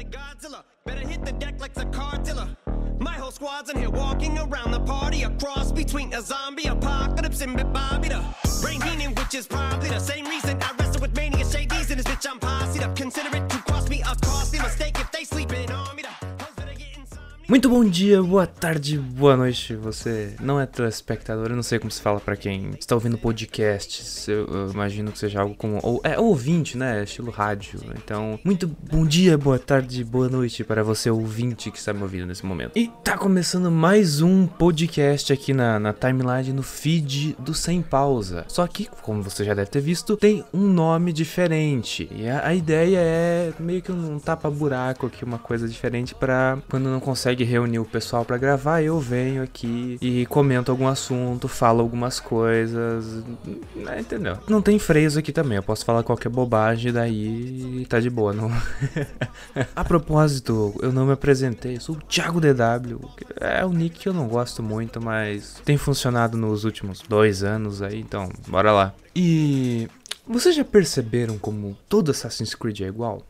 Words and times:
like 0.00 0.10
Godzilla. 0.10 0.62
Better 0.86 1.06
hit 1.06 1.24
the 1.26 1.32
deck 1.32 1.60
like 1.60 1.74
the. 1.74 1.90
My 2.98 3.12
whole 3.12 3.30
squad's 3.30 3.70
in 3.70 3.76
here 3.76 3.90
walking 3.90 4.38
around 4.38 4.70
the 4.70 4.80
party. 4.80 5.22
A 5.24 5.30
cross 5.30 5.72
between 5.72 6.12
a 6.14 6.22
zombie 6.22 6.68
apocalypse 6.68 7.40
and 7.42 7.56
Bobby 7.72 8.08
the 8.08 8.22
brain 8.62 8.80
healing, 8.80 9.14
which 9.14 9.34
is 9.34 9.46
probably 9.46 9.88
the 9.88 9.98
same 9.98 10.26
reason 10.26 10.58
I 10.62 10.72
wrestle 10.78 11.02
with 11.02 11.14
mania 11.16 11.44
shades 11.44 11.90
and 11.90 12.00
this 12.00 12.06
bitch. 12.06 12.26
I'm 12.30 12.38
posse 12.38 12.82
up. 12.82 12.96
Consider 12.96 13.36
it 13.36 13.48
to 13.50 13.58
cost 13.70 13.90
me 13.90 14.00
a 14.00 14.14
costly 14.26 14.60
mistake 14.60 14.98
if 14.98 15.10
they 15.12 15.24
sleeping 15.24 15.69
on 15.69 15.69
Muito 17.50 17.68
bom 17.68 17.84
dia, 17.84 18.22
boa 18.22 18.46
tarde, 18.46 18.96
boa 18.96 19.36
noite. 19.36 19.74
Você 19.74 20.36
não 20.40 20.60
é 20.60 20.66
telespectador, 20.66 21.48
eu 21.48 21.56
não 21.56 21.64
sei 21.64 21.80
como 21.80 21.90
se 21.90 22.00
fala 22.00 22.20
pra 22.20 22.36
quem 22.36 22.70
está 22.78 22.94
ouvindo 22.94 23.18
podcasts. 23.18 24.28
Eu, 24.28 24.46
eu 24.46 24.70
imagino 24.70 25.10
que 25.10 25.18
seja 25.18 25.40
algo 25.40 25.56
como. 25.56 25.80
Ou, 25.82 26.00
é 26.04 26.16
ouvinte, 26.16 26.78
né? 26.78 27.02
Estilo 27.02 27.32
rádio. 27.32 27.80
Então, 27.96 28.38
muito 28.44 28.68
bom 28.68 29.04
dia, 29.04 29.36
boa 29.36 29.58
tarde, 29.58 30.04
boa 30.04 30.28
noite 30.28 30.62
para 30.62 30.84
você, 30.84 31.10
ouvinte 31.10 31.72
que 31.72 31.78
está 31.78 31.92
me 31.92 32.02
ouvindo 32.02 32.24
nesse 32.24 32.46
momento. 32.46 32.70
E 32.76 32.88
tá 33.02 33.18
começando 33.18 33.68
mais 33.68 34.22
um 34.22 34.46
podcast 34.46 35.32
aqui 35.32 35.52
na, 35.52 35.80
na 35.80 35.92
timeline, 35.92 36.52
no 36.52 36.62
feed 36.62 37.34
do 37.36 37.52
Sem 37.52 37.82
Pausa. 37.82 38.44
Só 38.46 38.64
que, 38.68 38.88
como 39.02 39.24
você 39.24 39.42
já 39.42 39.54
deve 39.54 39.70
ter 39.70 39.80
visto, 39.80 40.16
tem 40.16 40.44
um 40.54 40.68
nome 40.68 41.12
diferente. 41.12 42.08
E 42.14 42.28
a, 42.28 42.46
a 42.46 42.54
ideia 42.54 42.98
é 43.00 43.52
meio 43.58 43.82
que 43.82 43.90
um 43.90 44.20
tapa-buraco 44.20 45.06
aqui, 45.06 45.24
uma 45.24 45.38
coisa 45.40 45.68
diferente 45.68 46.14
pra 46.14 46.56
quando 46.68 46.88
não 46.88 47.00
consegue 47.00 47.39
reunir 47.44 47.78
o 47.78 47.84
pessoal 47.84 48.24
pra 48.24 48.36
gravar, 48.36 48.82
eu 48.82 48.98
venho 48.98 49.42
aqui 49.42 49.98
e 50.00 50.26
comento 50.26 50.70
algum 50.70 50.86
assunto, 50.86 51.48
falo 51.48 51.80
algumas 51.80 52.20
coisas. 52.20 53.24
né, 53.74 54.00
Entendeu? 54.00 54.38
Não 54.48 54.62
tem 54.62 54.78
freios 54.78 55.16
aqui 55.16 55.32
também, 55.32 55.56
eu 55.56 55.62
posso 55.62 55.84
falar 55.84 56.02
qualquer 56.02 56.28
bobagem, 56.28 56.92
daí 56.92 57.86
tá 57.88 58.00
de 58.00 58.10
boa. 58.10 58.32
Não... 58.32 58.50
a 59.74 59.84
propósito, 59.84 60.74
eu 60.82 60.92
não 60.92 61.06
me 61.06 61.12
apresentei, 61.12 61.76
eu 61.76 61.80
sou 61.80 61.96
o 61.96 62.00
Thiago 62.00 62.40
DW. 62.40 63.00
É 63.40 63.64
um 63.64 63.72
nick 63.72 63.98
que 64.00 64.08
eu 64.08 64.14
não 64.14 64.28
gosto 64.28 64.62
muito, 64.62 65.00
mas 65.00 65.60
tem 65.64 65.76
funcionado 65.76 66.36
nos 66.36 66.64
últimos 66.64 67.02
dois 67.08 67.42
anos 67.42 67.82
aí, 67.82 68.00
então 68.00 68.30
bora 68.48 68.72
lá. 68.72 68.94
E 69.14 69.88
vocês 70.26 70.54
já 70.54 70.64
perceberam 70.64 71.38
como 71.38 71.76
todo 71.88 72.10
Assassin's 72.10 72.54
Creed 72.54 72.80
é 72.80 72.86
igual? 72.86 73.22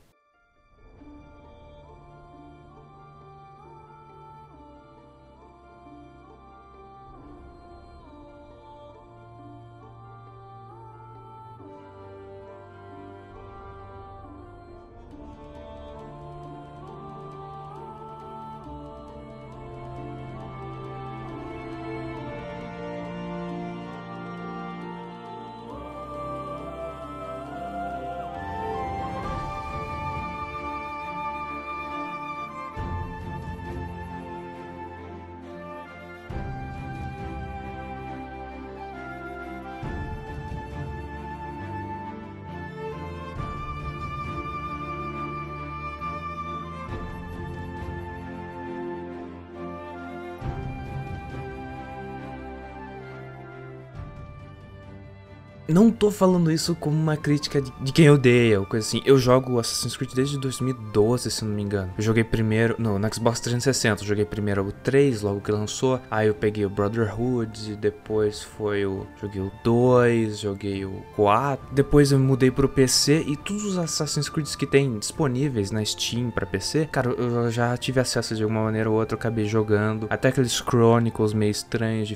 Não 55.73 55.91
tô 55.91 56.11
falando 56.11 56.51
isso 56.51 56.75
como 56.75 56.97
uma 56.97 57.17
crítica 57.17 57.61
de, 57.61 57.71
de 57.81 57.93
quem 57.93 58.11
odeia 58.11 58.61
ou 58.61 58.67
coisa 58.67 58.87
assim. 58.87 59.01
Eu 59.05 59.17
jogo 59.19 59.59
Assassin's 59.59 59.97
Creed 59.97 60.13
desde 60.15 60.39
2012, 60.39 61.31
se 61.31 61.45
não 61.45 61.55
me 61.55 61.63
engano. 61.63 61.93
Eu 61.97 62.03
joguei 62.03 62.25
primeiro. 62.25 62.75
No, 62.79 62.99
no 62.99 63.15
Xbox 63.15 63.41
360, 63.41 64.03
eu 64.03 64.07
joguei 64.09 64.25
primeiro 64.25 64.67
o 64.67 64.73
3, 64.73 65.23
logo 65.23 65.41
que 65.41 65.53
lançou. 65.53 66.01
Aí 66.11 66.27
eu 66.29 66.35
peguei 66.35 66.65
o 66.65 66.71
Brotherhood, 66.71 67.77
depois 67.77 68.43
foi 68.43 68.85
o. 68.85 69.07
Joguei 69.21 69.41
o 69.43 69.51
2, 69.65 70.39
joguei 70.41 70.85
o 70.85 71.03
4. 71.17 71.69
Depois 71.73 72.13
eu 72.13 72.19
mudei 72.19 72.51
pro 72.51 72.69
PC 72.69 73.25
e 73.27 73.37
todos 73.37 73.65
os 73.65 73.79
Assassin's 73.79 74.29
Creed 74.29 74.49
que 74.57 74.67
tem 74.67 74.99
disponíveis 74.99 75.71
na 75.71 75.85
Steam 75.85 76.31
pra 76.31 76.47
PC, 76.47 76.89
cara, 76.91 77.11
eu 77.11 77.51
já 77.51 77.77
tive 77.77 78.01
acesso 78.01 78.35
de 78.35 78.43
alguma 78.43 78.65
maneira 78.65 78.91
ou 78.91 78.97
outra, 78.99 79.17
acabei 79.17 79.45
jogando. 79.45 80.07
Até 80.11 80.29
aqueles 80.29 80.53
Chronicles 80.61 81.33
meio 81.33 81.51
estranhos. 81.51 82.11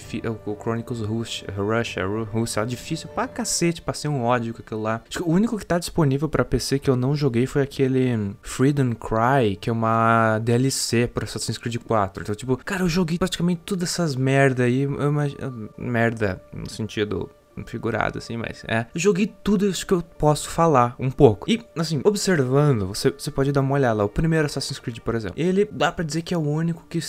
O 0.46 0.56
Chronicles 0.60 1.00
Rush, 1.00 1.44
Russia, 1.56 2.06
Ru- 2.06 2.24
Rússia, 2.24 2.60
é 2.60 2.66
difícil 2.66 3.08
pra 3.08 3.28
cacete, 3.44 3.82
passei 3.82 4.10
um 4.10 4.24
ódio 4.24 4.54
com 4.54 4.62
aquilo 4.62 4.82
lá. 4.82 5.02
Acho 5.08 5.18
que 5.18 5.22
o 5.22 5.30
único 5.30 5.58
que 5.58 5.66
tá 5.66 5.78
disponível 5.78 6.28
pra 6.28 6.44
PC 6.44 6.78
que 6.78 6.88
eu 6.88 6.96
não 6.96 7.14
joguei 7.14 7.46
foi 7.46 7.62
aquele 7.62 8.34
Freedom 8.42 8.94
Cry, 8.94 9.56
que 9.60 9.68
é 9.68 9.72
uma 9.72 10.38
DLC 10.38 11.06
pra 11.06 11.24
Assassin's 11.24 11.58
Creed 11.58 11.76
4. 11.76 12.22
Então, 12.22 12.34
tipo, 12.34 12.56
cara, 12.56 12.82
eu 12.82 12.88
joguei 12.88 13.18
praticamente 13.18 13.60
todas 13.64 13.90
essas 13.90 14.16
merda 14.16 14.64
aí. 14.64 14.82
Eu 14.82 15.10
imagino. 15.10 15.68
Merda, 15.76 16.42
no 16.52 16.68
sentido 16.68 17.30
figurado, 17.66 18.18
assim, 18.18 18.36
mas 18.36 18.64
é. 18.66 18.86
Joguei 18.94 19.32
tudo 19.44 19.68
isso 19.68 19.86
que 19.86 19.92
eu 19.92 20.02
posso 20.02 20.48
falar 20.48 20.96
um 20.98 21.10
pouco. 21.10 21.48
E, 21.48 21.62
assim, 21.76 22.00
observando, 22.02 22.88
você, 22.88 23.10
você 23.10 23.30
pode 23.30 23.52
dar 23.52 23.60
uma 23.60 23.74
olhada 23.74 23.94
lá. 23.94 24.04
O 24.04 24.08
primeiro 24.08 24.46
Assassin's 24.46 24.78
Creed, 24.78 24.98
por 25.00 25.14
exemplo, 25.14 25.40
ele 25.40 25.68
dá 25.70 25.92
pra 25.92 26.04
dizer 26.04 26.22
que 26.22 26.34
é 26.34 26.38
o 26.38 26.40
único 26.40 26.84
que 26.88 27.00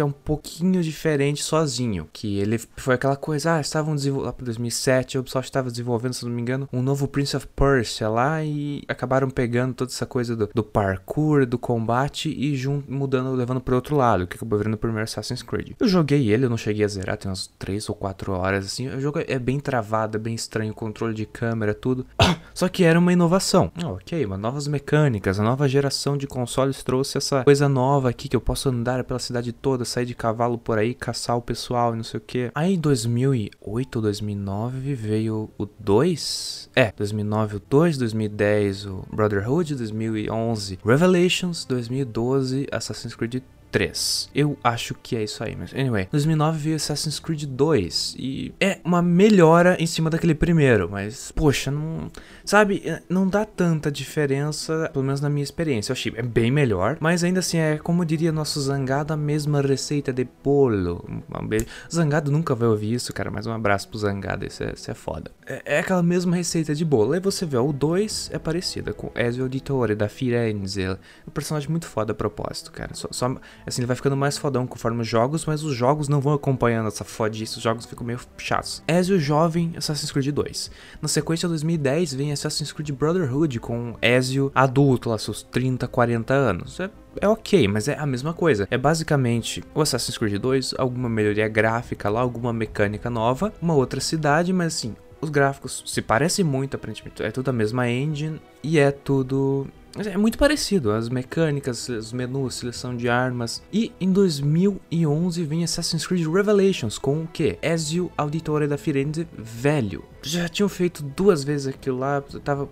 é 0.00 0.04
um 0.04 0.10
pouquinho 0.12 0.82
diferente 0.82 1.42
sozinho. 1.42 2.08
Que 2.12 2.38
ele 2.38 2.58
foi 2.76 2.94
aquela 2.94 3.16
coisa, 3.16 3.54
ah, 3.56 3.60
estavam 3.60 3.94
desenvolvendo 3.94 4.26
lá 4.26 4.32
pra 4.32 4.44
2007, 4.44 5.16
a 5.16 5.20
Ubisoft 5.20 5.48
estava 5.48 5.70
desenvolvendo, 5.70 6.12
se 6.14 6.24
não 6.24 6.32
me 6.32 6.40
engano, 6.40 6.68
um 6.72 6.82
novo 6.82 7.06
Prince 7.08 7.36
of 7.36 7.46
Persia 7.48 8.08
lá 8.08 8.42
e 8.44 8.82
acabaram 8.88 9.28
pegando 9.30 9.74
toda 9.74 9.90
essa 9.90 10.06
coisa 10.06 10.34
do, 10.36 10.48
do 10.54 10.62
parkour, 10.62 11.46
do 11.46 11.58
combate 11.58 12.28
e 12.30 12.56
jun- 12.56 12.82
mudando, 12.88 13.32
levando 13.34 13.60
pro 13.60 13.74
outro 13.74 13.96
lado, 13.96 14.26
que 14.26 14.36
acabou 14.36 14.58
virando 14.58 14.74
o 14.74 14.78
primeiro 14.78 15.04
Assassin's 15.04 15.42
Creed. 15.42 15.72
Eu 15.78 15.88
joguei 15.88 16.30
ele, 16.30 16.44
eu 16.46 16.50
não 16.50 16.56
cheguei 16.56 16.84
a 16.84 16.88
zerar, 16.88 17.16
tem 17.16 17.30
umas 17.30 17.46
3 17.58 17.88
ou 17.88 17.94
4 17.94 18.32
horas 18.32 18.66
assim. 18.66 18.88
O 18.88 19.00
jogo 19.00 19.20
é 19.26 19.38
bem 19.38 19.58
travado, 19.60 20.16
é 20.16 20.20
bem 20.20 20.34
estranho, 20.34 20.72
o 20.72 20.74
controle 20.74 21.14
de 21.14 21.26
câmera, 21.26 21.74
tudo. 21.74 22.06
Só 22.54 22.68
que 22.68 22.84
era 22.84 22.98
uma 22.98 23.12
inovação. 23.12 23.70
Ah, 23.82 23.88
ok, 23.90 24.24
uma 24.24 24.36
novas 24.38 24.68
mecânicas, 24.68 25.40
a 25.40 25.42
nova 25.42 25.68
geração 25.68 26.16
de 26.16 26.26
consoles 26.26 26.82
trouxe 26.82 27.18
essa 27.18 27.44
coisa 27.44 27.68
nova 27.68 28.08
aqui 28.10 28.28
que 28.28 28.36
eu 28.36 28.40
posso 28.40 28.68
andar 28.68 29.02
pela 29.04 29.18
cidade 29.18 29.52
toda, 29.52 29.83
sair 29.84 30.06
de 30.06 30.14
cavalo 30.14 30.58
por 30.58 30.78
aí, 30.78 30.94
caçar 30.94 31.36
o 31.36 31.42
pessoal 31.42 31.94
e 31.94 31.96
não 31.96 32.04
sei 32.04 32.18
o 32.18 32.20
que. 32.20 32.50
Aí 32.54 32.74
em 32.74 32.78
2008 32.78 33.96
ou 33.96 34.02
2009 34.02 34.94
veio 34.94 35.50
o 35.58 35.66
2. 35.78 36.70
É, 36.74 36.92
2009 36.96 37.56
o 37.56 37.62
2, 37.68 37.98
2010 37.98 38.86
o 38.86 39.04
Brotherhood, 39.12 39.74
2011 39.74 40.78
Revelations, 40.84 41.64
2012 41.64 42.66
Assassin's 42.70 43.14
Creed 43.14 43.42
3. 43.74 44.30
Eu 44.32 44.56
acho 44.62 44.94
que 45.02 45.16
é 45.16 45.24
isso 45.24 45.42
aí, 45.42 45.56
mas 45.56 45.74
anyway. 45.74 46.06
2009 46.12 46.58
veio 46.58 46.76
Assassin's 46.76 47.18
Creed 47.18 47.42
2 47.44 48.14
e 48.16 48.54
é 48.60 48.78
uma 48.84 49.02
melhora 49.02 49.76
em 49.80 49.86
cima 49.86 50.08
daquele 50.08 50.32
primeiro, 50.32 50.88
mas 50.88 51.32
poxa, 51.32 51.72
não, 51.72 52.08
sabe, 52.44 52.82
é, 52.86 53.02
não 53.08 53.26
dá 53.26 53.44
tanta 53.44 53.90
diferença, 53.90 54.88
pelo 54.92 55.04
menos 55.04 55.20
na 55.20 55.28
minha 55.28 55.42
experiência. 55.42 55.90
Eu 55.90 55.94
achei 55.94 56.12
é 56.14 56.22
bem 56.22 56.52
melhor, 56.52 56.98
mas 57.00 57.24
ainda 57.24 57.40
assim 57.40 57.58
é 57.58 57.76
como 57.76 58.04
diria 58.04 58.30
nosso 58.30 58.60
Zangado, 58.60 59.12
a 59.12 59.16
mesma 59.16 59.60
receita 59.60 60.12
de 60.12 60.24
bolo. 60.44 61.04
Um 61.36 61.44
beijo. 61.44 61.66
Zangado 61.92 62.30
nunca 62.30 62.54
vai 62.54 62.68
ouvir 62.68 62.92
isso, 62.94 63.12
cara, 63.12 63.28
mas 63.28 63.44
um 63.44 63.52
abraço 63.52 63.88
pro 63.88 63.98
Zangado, 63.98 64.46
isso 64.46 64.62
é, 64.62 64.72
isso 64.72 64.88
é 64.88 64.94
foda. 64.94 65.32
É, 65.44 65.62
é 65.64 65.78
aquela 65.80 66.02
mesma 66.02 66.36
receita 66.36 66.76
de 66.76 66.84
bolo. 66.84 67.12
Aí 67.12 67.18
você 67.20 67.44
vê, 67.44 67.56
ó, 67.56 67.66
o 67.66 67.72
2 67.72 68.30
é 68.32 68.38
parecida 68.38 68.92
com 68.92 69.10
Ezio 69.16 69.42
Auditore 69.42 69.96
da 69.96 70.08
Firenze. 70.08 70.82
É 70.82 70.92
um 71.26 71.32
personagem 71.32 71.68
muito 71.68 71.88
foda 71.88 72.12
a 72.12 72.14
propósito, 72.14 72.70
cara. 72.70 72.94
Só, 72.94 73.08
só- 73.10 73.34
assim, 73.66 73.80
ele 73.80 73.86
vai 73.86 73.96
ficando 73.96 74.16
mais 74.16 74.38
fodão 74.38 74.66
conforme 74.66 75.02
os 75.02 75.08
jogos, 75.08 75.44
mas 75.44 75.62
os 75.62 75.74
jogos 75.74 76.08
não 76.08 76.20
vão 76.20 76.32
acompanhando 76.32 76.88
essa 76.88 77.04
fodice, 77.04 77.56
os 77.56 77.62
jogos 77.62 77.86
ficam 77.86 78.06
meio 78.06 78.20
chatos. 78.38 78.82
Ezio 78.86 79.18
jovem, 79.18 79.72
Assassin's 79.76 80.10
Creed 80.10 80.28
2. 80.28 80.70
Na 81.00 81.08
sequência, 81.08 81.48
2010, 81.48 82.14
vem 82.14 82.32
Assassin's 82.32 82.72
Creed 82.72 82.90
Brotherhood 82.90 83.60
com 83.60 83.96
Ezio 84.00 84.50
adulto, 84.54 85.10
lá 85.10 85.18
seus 85.18 85.42
30, 85.42 85.86
40 85.88 86.34
anos. 86.34 86.80
É 86.80 86.90
é 87.20 87.28
ok, 87.28 87.68
mas 87.68 87.86
é 87.88 87.96
a 87.96 88.06
mesma 88.06 88.32
coisa. 88.32 88.66
É 88.70 88.76
basicamente 88.76 89.62
o 89.74 89.80
Assassin's 89.80 90.18
Creed 90.18 90.40
2, 90.40 90.74
alguma 90.78 91.08
melhoria 91.08 91.46
gráfica 91.48 92.08
lá, 92.08 92.20
alguma 92.20 92.52
mecânica 92.52 93.08
nova, 93.08 93.52
uma 93.62 93.74
outra 93.74 94.00
cidade, 94.00 94.52
mas 94.52 94.74
assim, 94.74 94.96
os 95.20 95.30
gráficos 95.30 95.82
se 95.86 96.02
parecem 96.02 96.44
muito, 96.44 96.76
aparentemente. 96.76 97.22
É 97.22 97.30
tudo 97.30 97.48
a 97.48 97.52
mesma 97.52 97.88
engine 97.88 98.40
e 98.62 98.78
é 98.78 98.90
tudo. 98.90 99.66
É 99.96 100.16
muito 100.16 100.36
parecido, 100.36 100.90
as 100.90 101.08
mecânicas, 101.08 101.88
os 101.88 102.12
menus, 102.12 102.56
seleção 102.56 102.96
de 102.96 103.08
armas. 103.08 103.62
E 103.72 103.92
em 104.00 104.10
2011 104.10 105.44
vem 105.44 105.62
Assassin's 105.62 106.04
Creed 106.04 106.26
Revelations 106.26 106.98
com 106.98 107.22
o 107.22 107.28
que? 107.28 107.56
Ezio 107.62 108.10
Auditore 108.16 108.66
da 108.66 108.76
Firenze 108.76 109.26
velho. 109.38 110.04
Já 110.24 110.48
tinham 110.48 110.68
feito 110.68 111.02
duas 111.02 111.44
vezes 111.44 111.66
aquilo 111.66 111.98
lá, 111.98 112.22
tava 112.42 112.68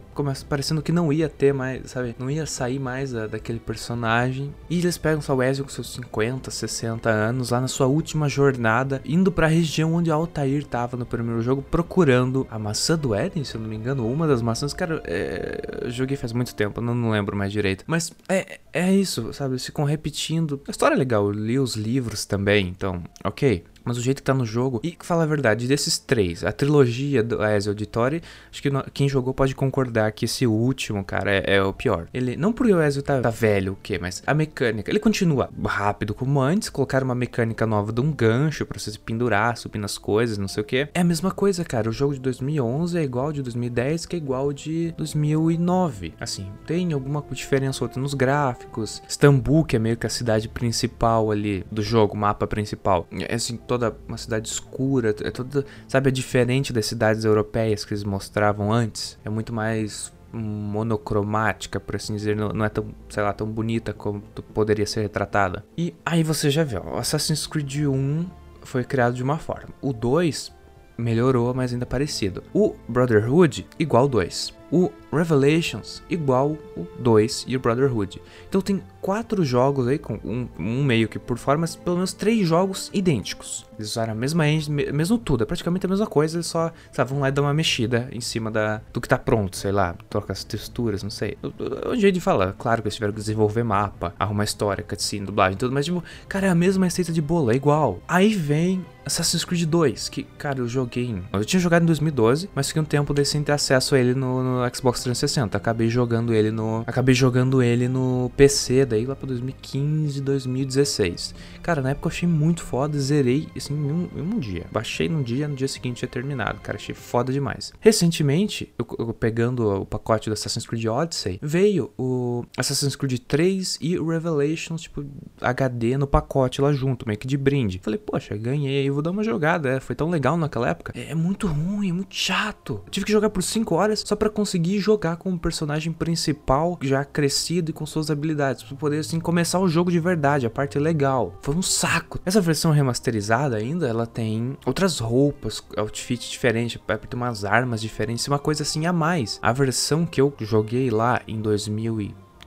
parecendo 0.49 0.83
que 0.83 0.93
não 0.93 1.13
ia 1.13 1.29
ter 1.29 1.53
mais, 1.53 1.91
sabe? 1.91 2.15
Não 2.19 2.31
ia 2.31 2.47
sair 2.47 2.79
mais 2.79 3.13
da, 3.13 3.27
daquele 3.27 3.59
personagem. 3.59 4.55
E 4.69 4.79
eles 4.79 4.99
pegam 4.99 5.21
só 5.21 5.35
o 5.35 5.43
Ezio 5.43 5.65
com 5.65 5.71
seus 5.71 5.93
50, 5.93 6.51
60 6.51 7.11
anos, 7.11 7.51
lá 7.51 7.61
na 7.61 7.69
sua 7.69 7.87
última 7.87 8.29
jornada, 8.29 9.01
indo 9.05 9.31
pra 9.31 9.47
região 9.47 9.95
onde 9.95 10.11
Altair 10.11 10.65
tava 10.65 10.97
no 10.97 11.07
primeiro 11.07 11.43
jogo, 11.43 11.63
procurando 11.63 12.47
a 12.51 12.59
maçã 12.59 12.97
do 12.97 13.15
Éden, 13.15 13.45
se 13.45 13.55
eu 13.55 13.61
não 13.61 13.69
me 13.69 13.77
engano, 13.77 14.11
uma 14.11 14.27
das 14.27 14.43
maçãs. 14.43 14.73
Cara, 14.73 15.03
é, 15.05 15.85
joguei 15.89 16.17
faz 16.17 16.33
muito 16.33 16.55
tempo, 16.55 16.81
não, 16.81 16.95
não 16.95 17.11
lembro 17.11 17.37
mais 17.37 17.53
direito. 17.53 17.85
Mas 17.87 18.13
é, 18.29 18.59
é 18.73 18.93
isso, 18.93 19.33
sabe? 19.33 19.53
Eles 19.53 19.67
ficam 19.67 19.85
repetindo. 19.85 20.61
A 20.67 20.71
história 20.71 20.95
é 20.95 20.99
legal, 20.99 21.27
eu 21.27 21.33
li 21.33 21.59
os 21.59 21.75
livros 21.75 22.25
também, 22.25 22.69
então, 22.69 23.03
ok. 23.25 23.65
Mas 23.84 23.99
o 23.99 24.00
jeito 24.00 24.19
que 24.19 24.23
tá 24.23 24.34
no 24.34 24.44
jogo. 24.44 24.81
E 24.82 24.96
fala 25.00 25.25
a 25.25 25.26
verdade, 25.26 25.67
desses 25.67 25.99
três, 25.99 26.44
a 26.44 26.52
trilogia 26.52 27.23
do 27.23 27.44
Ezio 27.44 27.70
Auditore, 27.70 28.23
acho 28.50 28.62
que 28.62 28.70
quem 28.93 29.08
jogou 29.08 29.34
pode 29.34 29.55
concordar 29.55 30.12
que 30.12 30.25
esse 30.25 30.46
último, 30.46 31.05
cara, 31.05 31.31
é, 31.31 31.56
é 31.56 31.62
o 31.62 31.73
pior. 31.73 32.06
Ele. 32.12 32.37
Não 32.37 32.52
porque 32.52 32.73
o 32.73 32.82
Ezio 32.82 33.02
tá, 33.02 33.20
tá 33.20 33.31
velho, 33.31 33.73
o 33.73 33.79
quê? 33.82 33.99
Mas 34.00 34.23
a 34.26 34.34
mecânica. 34.34 34.90
Ele 34.90 35.00
continua 35.00 35.50
rápido 35.67 36.14
como 36.14 36.40
antes, 36.40 36.69
colocaram 36.69 37.05
uma 37.05 37.14
mecânica 37.14 37.67
nova 37.67 37.93
de 37.93 38.00
um 38.00 38.12
gancho 38.12 38.64
pra 38.67 38.79
você 38.79 38.90
se 38.90 38.99
pendurar, 38.99 39.56
subir 39.56 39.79
nas 39.79 39.99
coisas, 39.99 40.38
não 40.38 40.49
sei 40.49 40.62
o 40.62 40.67
quê. 40.67 40.88
É 40.94 41.00
a 41.00 41.05
mesma 41.05 41.31
coisa, 41.31 41.64
cara. 41.64 41.88
O 41.88 41.93
jogo 41.93 42.14
de 42.14 42.20
2011 42.20 42.99
é 42.99 43.02
igual 43.02 43.32
de 43.32 43.43
2010, 43.43 44.06
que 44.06 44.17
é 44.17 44.19
igual 44.19 44.52
de 44.52 44.93
2009. 44.96 46.14
Assim, 46.20 46.50
tem 46.67 46.93
alguma 46.93 47.25
diferença 47.31 47.84
outra 47.84 48.00
nos 48.00 48.14
gráficos. 48.14 49.02
Istambul, 49.08 49.64
que 49.64 49.76
é 49.76 49.79
meio 49.79 49.96
que 49.96 50.06
a 50.06 50.11
cidade 50.11 50.49
principal 50.49 51.31
ali 51.31 51.64
do 51.70 51.82
jogo, 51.82 52.14
o 52.14 52.17
mapa 52.17 52.46
principal. 52.46 53.06
É 53.29 53.34
assim, 53.34 53.56
toda 53.73 53.97
uma 54.07 54.19
cidade 54.19 54.49
escura, 54.49 55.15
é 55.23 55.31
toda, 55.31 55.65
sabe, 55.89 56.09
é 56.09 56.13
diferente 56.13 56.75
das 56.75 56.85
cidades 56.85 57.25
europeias 57.25 57.87
que 57.87 57.95
eles 57.95 58.05
mostravam 58.05 58.71
antes. 58.71 59.19
É 59.25 59.31
muito 59.31 59.53
mais 59.53 60.13
monocromática, 60.31 61.81
por 61.81 61.97
assim 61.97 62.15
dizer, 62.15 62.37
não, 62.37 62.51
não, 62.51 62.65
é 62.65 62.69
tão, 62.69 62.87
sei 63.09 63.23
lá, 63.23 63.33
tão 63.33 63.47
bonita 63.47 63.93
como 63.95 64.21
poderia 64.53 64.87
ser 64.87 65.03
retratada. 65.03 65.65
E 65.77 65.95
aí 66.05 66.23
você 66.23 66.51
já 66.51 66.65
vê, 66.65 66.77
ó, 66.77 66.99
Assassin's 66.99 67.47
Creed 67.47 67.87
1 67.87 68.27
foi 68.63 68.85
criado 68.85 69.15
de 69.15 69.23
uma 69.23 69.39
forma. 69.39 69.71
O 69.81 69.93
2 69.93 70.53
melhorou, 70.99 71.55
mas 71.55 71.73
ainda 71.73 71.87
parecido. 71.87 72.43
O 72.53 72.75
Brotherhood 72.89 73.67
igual 73.79 74.07
2. 74.07 74.55
O 74.73 74.91
Revelations 75.13 76.03
igual 76.09 76.57
o 76.75 76.87
2 76.99 77.45
e 77.47 77.57
o 77.57 77.61
Brotherhood. 77.61 78.23
Então 78.49 78.63
tem 78.63 78.83
quatro 79.03 79.45
jogos 79.45 79.87
aí, 79.87 79.99
com 79.99 80.15
um, 80.25 80.49
um, 80.59 80.83
meio 80.83 81.09
que 81.09 81.19
por 81.19 81.37
fora, 81.37 81.59
mas 81.59 81.77
pelo 81.77 81.97
menos 81.97 82.13
três 82.13 82.49
jogos 82.49 82.91
idênticos. 82.95 83.67
Eles 83.77 83.91
usaram 83.91 84.13
a 84.13 84.17
mesma 84.17 84.49
engine, 84.49 84.93
mesmo 84.93 85.19
tudo, 85.19 85.43
é 85.43 85.47
praticamente 85.47 85.85
a 85.85 85.89
mesma 85.89 86.07
coisa, 86.07 86.37
eles 86.37 86.47
só 86.47 86.73
sabe, 86.93 87.11
vão 87.11 87.21
lá 87.21 87.29
e 87.29 87.33
dar 87.33 87.43
uma 87.43 87.53
mexida 87.53 88.09
em 88.13 88.21
cima 88.21 88.51
da, 88.51 88.81
do 88.93 89.01
que 89.01 89.09
tá 89.09 89.19
pronto, 89.19 89.57
sei 89.57 89.73
lá, 89.73 89.95
troca 90.09 90.33
as 90.33 90.45
texturas, 90.45 91.03
não 91.03 91.11
sei. 91.11 91.37
É 91.85 91.89
um 91.89 91.97
jeito 91.97 92.15
de 92.15 92.21
falar, 92.21 92.55
claro 92.55 92.81
que 92.81 92.89
eles 92.89 92.95
tiveram 92.95 93.13
que 93.13 93.21
desenvolver 93.21 93.65
mapa, 93.65 94.15
arrumar 94.19 94.45
história, 94.45 94.85
cutscene, 94.85 95.27
dublagem, 95.27 95.59
tudo, 95.59 95.75
mas 95.75 95.85
tipo, 95.85 96.03
cara, 96.29 96.47
é 96.47 96.51
a 96.51 96.55
mesma 96.55 96.87
receita 96.87 97.13
de 97.13 97.21
bolo, 97.21 97.51
é 97.51 97.57
igual. 97.57 98.01
Aí 98.07 98.33
vem 98.35 98.85
Assassin's 99.05 99.45
Creed 99.45 99.65
2, 99.65 100.09
que, 100.09 100.23
cara, 100.23 100.61
eu 100.61 100.69
joguei. 100.69 101.21
Eu 101.33 101.45
tinha 101.45 101.61
jogado 101.61 101.83
em 101.83 101.87
2012, 101.87 102.49
mas 102.55 102.69
fiquei 102.69 102.81
um 102.81 102.85
tempo 102.85 103.13
desse 103.13 103.33
sem 103.33 103.43
ter 103.43 103.53
acesso 103.53 103.95
a 103.95 103.99
ele 103.99 104.15
no, 104.15 104.43
no 104.43 104.62
Xbox 104.70 105.00
360. 105.03 105.56
Acabei 105.56 105.88
jogando 105.88 106.35
ele 106.35 106.50
no. 106.50 106.85
Acabei 106.87 107.14
jogando 107.14 107.62
ele 107.62 107.88
no 107.88 108.31
PC, 108.37 108.85
daí 108.85 109.06
lá 109.06 109.17
pra 109.17 109.26
2015, 109.26 110.20
2016. 110.20 111.35
Cara, 111.62 111.81
na 111.81 111.91
época 111.91 112.09
eu 112.09 112.12
achei 112.12 112.29
muito 112.29 112.62
foda, 112.62 112.99
zerei 112.99 113.49
assim 113.56 113.75
em 113.75 113.93
um, 113.93 114.09
em 114.17 114.20
um 114.20 114.38
dia. 114.38 114.67
Baixei 114.70 115.09
num 115.09 115.23
dia, 115.23 115.49
no 115.49 115.55
dia 115.55 115.69
seguinte 115.69 115.99
tinha 115.99 116.09
terminado. 116.09 116.61
Cara, 116.61 116.76
achei 116.76 116.94
foda 116.94 117.32
demais. 117.32 117.73
Recentemente, 117.81 118.73
eu, 118.79 118.87
eu 118.99 119.14
pegando 119.14 119.82
o 119.82 119.87
pacote 119.87 120.29
do 120.29 120.32
Assassin's 120.32 120.67
Creed 120.67 120.87
Odyssey, 120.87 121.38
veio 121.43 121.93
o 121.99 122.44
Assassin's 122.56 122.97
Creed 122.97 123.19
3 123.20 123.79
e 123.81 123.99
o 123.99 124.08
Revelations, 124.08 124.82
tipo, 124.82 125.05
HD 125.41 125.97
no 125.97 126.06
pacote 126.06 126.61
lá 126.61 126.73
junto, 126.73 127.06
meio 127.06 127.19
que 127.19 127.26
de 127.26 127.37
brinde. 127.37 127.81
Falei, 127.82 127.99
poxa, 127.99 128.37
ganhei, 128.37 128.91
vou 128.91 129.03
dar 129.03 129.11
uma 129.11 129.23
jogada. 129.23 129.69
É, 129.69 129.81
foi 129.81 129.94
tão 129.94 130.11
legal 130.11 130.37
naquela 130.37 130.69
época. 130.69 130.93
É, 130.97 131.11
é 131.11 131.15
muito 131.15 131.47
ruim, 131.47 131.91
é 131.91 131.93
muito 131.93 132.15
chato. 132.15 132.82
Eu 132.85 132.91
tive 132.91 133.06
que 133.06 133.12
jogar 133.12 133.31
por 133.31 133.43
5 133.43 133.75
horas 133.75 134.03
só 134.06 134.17
para 134.17 134.29
conseguir 134.29 134.52
jogar 134.79 135.17
com 135.17 135.33
o 135.33 135.39
personagem 135.39 135.93
principal 135.93 136.79
já 136.83 137.05
crescido 137.05 137.71
e 137.71 137.75
com 137.75 137.87
suas 137.87 138.11
habilidades. 138.11 138.63
Pra 138.63 138.77
poder, 138.77 138.99
assim, 138.99 139.21
começar 139.21 139.59
o 139.61 139.69
jogo 139.69 139.91
de 139.91 140.01
verdade, 140.01 140.47
a 140.47 140.51
parte 140.51 140.79
legal. 140.79 141.39
Foi 141.43 141.55
um 141.55 141.63
saco. 141.63 142.19
Essa 142.25 142.41
versão 142.41 142.73
remasterizada 142.73 143.57
ainda, 143.57 143.87
ela 143.87 144.07
tem 144.07 144.57
outras 144.67 144.99
roupas, 144.99 145.63
outfit 145.77 146.31
diferente, 146.31 146.81
vai 146.87 146.99
ter 146.99 147.17
umas 147.17 147.45
armas 147.45 147.81
diferentes, 147.81 148.27
uma 148.29 148.39
coisa 148.39 148.63
assim 148.63 148.87
a 148.87 148.93
mais. 148.93 149.39
A 149.43 149.53
versão 149.53 150.05
que 150.07 150.21
eu 150.21 150.35
joguei 150.41 150.91
lá 150.91 151.21
em 151.27 151.41
2000 151.41 151.93